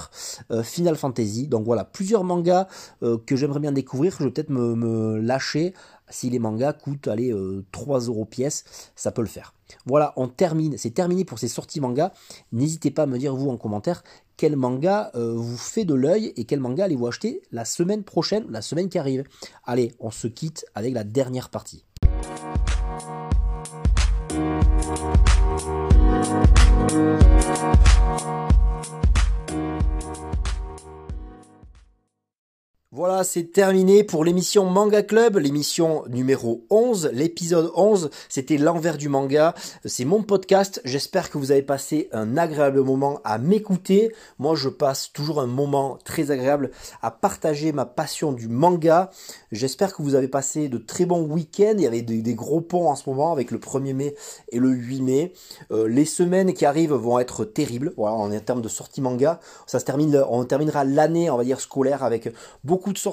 Final 0.63 0.95
Fantasy. 0.95 1.47
Donc 1.47 1.65
voilà, 1.65 1.83
plusieurs 1.83 2.23
mangas 2.23 2.67
que 3.01 3.35
j'aimerais 3.35 3.59
bien 3.59 3.73
découvrir. 3.73 4.15
Je 4.17 4.23
vais 4.23 4.31
peut-être 4.31 4.49
me, 4.49 4.75
me 4.75 5.19
lâcher 5.19 5.73
si 6.09 6.29
les 6.29 6.39
mangas 6.39 6.73
coûtent 6.73 7.09
allez, 7.09 7.33
3 7.73 7.99
euros 8.01 8.23
pièce, 8.23 8.63
ça 8.95 9.11
peut 9.11 9.21
le 9.21 9.27
faire. 9.27 9.53
Voilà, 9.85 10.13
on 10.15 10.27
termine, 10.27 10.77
c'est 10.77 10.91
terminé 10.91 11.25
pour 11.25 11.39
ces 11.39 11.47
sorties 11.47 11.79
manga. 11.79 12.13
N'hésitez 12.51 12.91
pas 12.91 13.03
à 13.03 13.05
me 13.05 13.17
dire 13.17 13.35
vous 13.35 13.49
en 13.49 13.57
commentaire 13.57 14.03
quel 14.39 14.55
manga 14.55 15.11
euh, 15.15 15.33
vous 15.35 15.57
fait 15.57 15.83
de 15.83 15.93
l'œil 15.93 16.31
et 16.37 16.45
quel 16.45 16.61
manga 16.61 16.85
allez-vous 16.85 17.07
acheter 17.07 17.41
la 17.51 17.65
semaine 17.65 18.03
prochaine, 18.03 18.45
la 18.49 18.61
semaine 18.61 18.87
qui 18.87 18.97
arrive. 18.97 19.25
Allez, 19.65 19.93
on 19.99 20.11
se 20.11 20.27
quitte 20.27 20.65
avec 20.75 20.93
la 20.93 21.03
dernière 21.03 21.49
partie. 21.49 21.83
C'est 33.23 33.51
terminé 33.51 34.03
pour 34.03 34.23
l'émission 34.23 34.65
Manga 34.65 35.01
Club, 35.01 35.37
l'émission 35.37 36.03
numéro 36.09 36.65
11, 36.69 37.09
l'épisode 37.11 37.71
11, 37.75 38.11
c'était 38.29 38.57
l'envers 38.57 38.97
du 38.97 39.09
manga, 39.09 39.55
c'est 39.83 40.05
mon 40.05 40.23
podcast, 40.23 40.79
j'espère 40.85 41.29
que 41.29 41.37
vous 41.37 41.51
avez 41.51 41.61
passé 41.61 42.07
un 42.11 42.37
agréable 42.37 42.81
moment 42.81 43.19
à 43.23 43.37
m'écouter, 43.37 44.13
moi 44.37 44.55
je 44.55 44.69
passe 44.69 45.11
toujours 45.11 45.41
un 45.41 45.47
moment 45.47 45.97
très 46.05 46.31
agréable 46.31 46.71
à 47.01 47.11
partager 47.11 47.71
ma 47.71 47.85
passion 47.85 48.31
du 48.31 48.47
manga, 48.47 49.09
j'espère 49.51 49.93
que 49.93 50.01
vous 50.01 50.15
avez 50.15 50.27
passé 50.27 50.69
de 50.69 50.77
très 50.77 51.05
bons 51.05 51.23
week-ends, 51.23 51.75
il 51.75 51.81
y 51.81 51.87
avait 51.87 52.01
des, 52.03 52.35
gros 52.35 52.61
ponts 52.61 52.89
en 52.89 52.95
ce 52.95 53.09
moment 53.09 53.31
avec 53.31 53.51
le 53.51 53.57
1er 53.57 53.93
mai 53.93 54.15
et 54.51 54.59
le 54.59 54.69
8 54.69 55.01
mai, 55.01 55.33
euh, 55.71 55.87
les 55.87 56.05
semaines 56.05 56.53
qui 56.53 56.65
arrivent 56.65 56.93
vont 56.93 57.19
être 57.19 57.43
terribles, 57.43 57.93
voilà, 57.97 58.15
en 58.15 58.29
termes 58.39 58.61
de 58.61 58.69
sortie 58.69 59.01
manga, 59.01 59.39
ça 59.67 59.79
se 59.79 59.85
termine, 59.85 60.23
on 60.29 60.45
terminera 60.45 60.85
l'année, 60.85 61.29
on 61.29 61.37
va 61.37 61.43
dire 61.43 61.59
scolaire 61.59 62.03
avec 62.03 62.31
beaucoup 62.63 62.93
de 62.93 62.97
sorties 62.97 63.08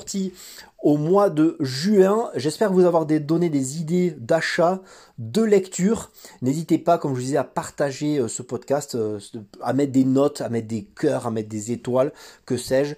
au 0.79 0.97
mois 0.97 1.31
de 1.31 1.57
juin. 1.61 2.31
J'espère 2.35 2.73
vous 2.73 2.85
avoir 2.85 3.07
donné 3.07 3.51
des 3.51 3.81
idées 3.81 4.11
d'achat, 4.13 4.81
de 5.19 5.43
lecture. 5.43 6.11
N'hésitez 6.43 6.79
pas, 6.79 6.99
comme 6.99 7.13
je 7.13 7.17
vous 7.17 7.25
disais, 7.25 7.37
à 7.37 7.45
partager 7.45 8.19
euh, 8.19 8.29
ce 8.29 8.43
podcast, 8.43 8.95
euh, 8.95 9.19
à 9.63 9.73
mettre 9.73 9.93
des 9.93 10.05
notes, 10.05 10.41
à 10.43 10.49
mettre 10.49 10.69
des 10.69 10.85
cœurs, 10.85 11.27
à 11.27 11.31
mettre 11.31 11.49
des 11.49 11.73
étoiles, 11.73 12.13
que 12.45 12.57
sais-je. 12.57 12.95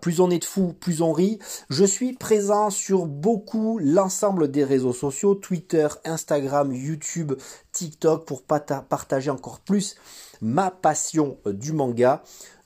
Plus 0.00 0.20
on 0.20 0.30
est 0.30 0.38
de 0.38 0.44
fous, 0.44 0.74
plus 0.78 1.02
on 1.02 1.12
rit. 1.12 1.38
Je 1.70 1.84
suis 1.84 2.12
présent 2.12 2.70
sur 2.70 3.06
beaucoup 3.06 3.78
l'ensemble 3.82 4.50
des 4.50 4.64
réseaux 4.64 4.92
sociaux, 4.92 5.34
Twitter, 5.34 5.88
Instagram, 6.04 6.72
YouTube, 6.72 7.32
TikTok, 7.72 8.26
pour 8.26 8.42
partager 8.42 9.30
encore 9.30 9.60
plus 9.60 9.96
ma 10.42 10.70
passion 10.70 11.38
euh, 11.46 11.52
du 11.52 11.72
manga. 11.72 12.22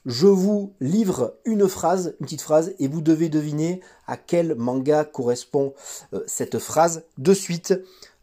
Je 0.06 0.28
vous 0.28 0.72
livre 0.80 1.34
une 1.44 1.66
phrase, 1.66 2.14
une 2.20 2.26
petite 2.26 2.40
phrase, 2.40 2.74
et 2.78 2.86
vous 2.86 3.00
devez 3.00 3.28
deviner 3.28 3.80
à 4.06 4.16
quel 4.16 4.54
manga 4.54 5.04
correspond 5.04 5.74
euh, 6.14 6.22
cette 6.28 6.60
phrase. 6.60 7.02
De 7.18 7.34
suite, 7.34 7.74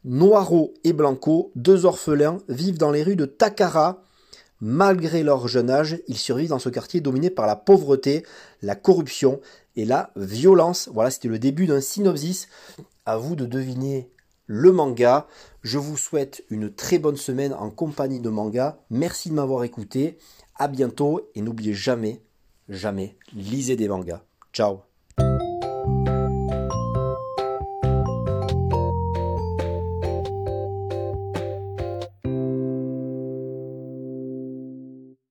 Noiro 0.06 0.74
et 0.86 0.94
Blanco, 0.94 1.52
deux 1.56 1.86
orphelins, 1.86 2.38
vivent 2.48 2.78
dans 2.78 2.92
les 2.92 3.04
rues 3.04 3.18
de 3.18 3.26
Takara. 3.26 4.02
Malgré 4.62 5.24
leur 5.24 5.50
jeune 5.50 5.70
âge, 5.70 6.00
ils 6.08 6.18
survivent 6.18 6.52
dans 6.52 6.60
ce 6.60 6.70
quartier 6.70 7.02
dominé 7.02 7.30
par 7.30 7.48
la 7.48 7.58
pauvreté, 7.58 8.24
la 8.62 8.76
corruption 8.76 9.42
et 9.76 9.84
la 9.84 10.12
violence. 10.16 10.90
Voilà, 10.94 11.12
c'était 11.12 11.28
le 11.28 11.38
début 11.38 11.68
d'un 11.68 11.82
synopsis. 11.82 12.48
À 13.06 13.18
vous 13.18 13.36
de 13.36 13.46
deviner 13.46 14.10
le 14.46 14.72
manga. 14.72 15.28
Je 15.64 15.78
vous 15.78 15.98
souhaite 15.98 16.46
une 16.50 16.74
très 16.74 16.98
bonne 16.98 17.18
semaine 17.18 17.54
en 17.54 17.70
compagnie 17.70 18.22
de 18.22 18.30
manga. 18.30 18.78
Merci 18.90 19.30
de 19.30 19.34
m'avoir 19.34 19.66
écouté 19.66 20.18
à 20.56 20.68
bientôt 20.68 21.30
et 21.36 21.42
n'oubliez 21.42 21.74
jamais, 21.74 22.22
jamais, 22.70 23.16
lisez 23.34 23.76
des 23.76 23.88
mangas. 23.88 24.22
Ciao 24.54 24.84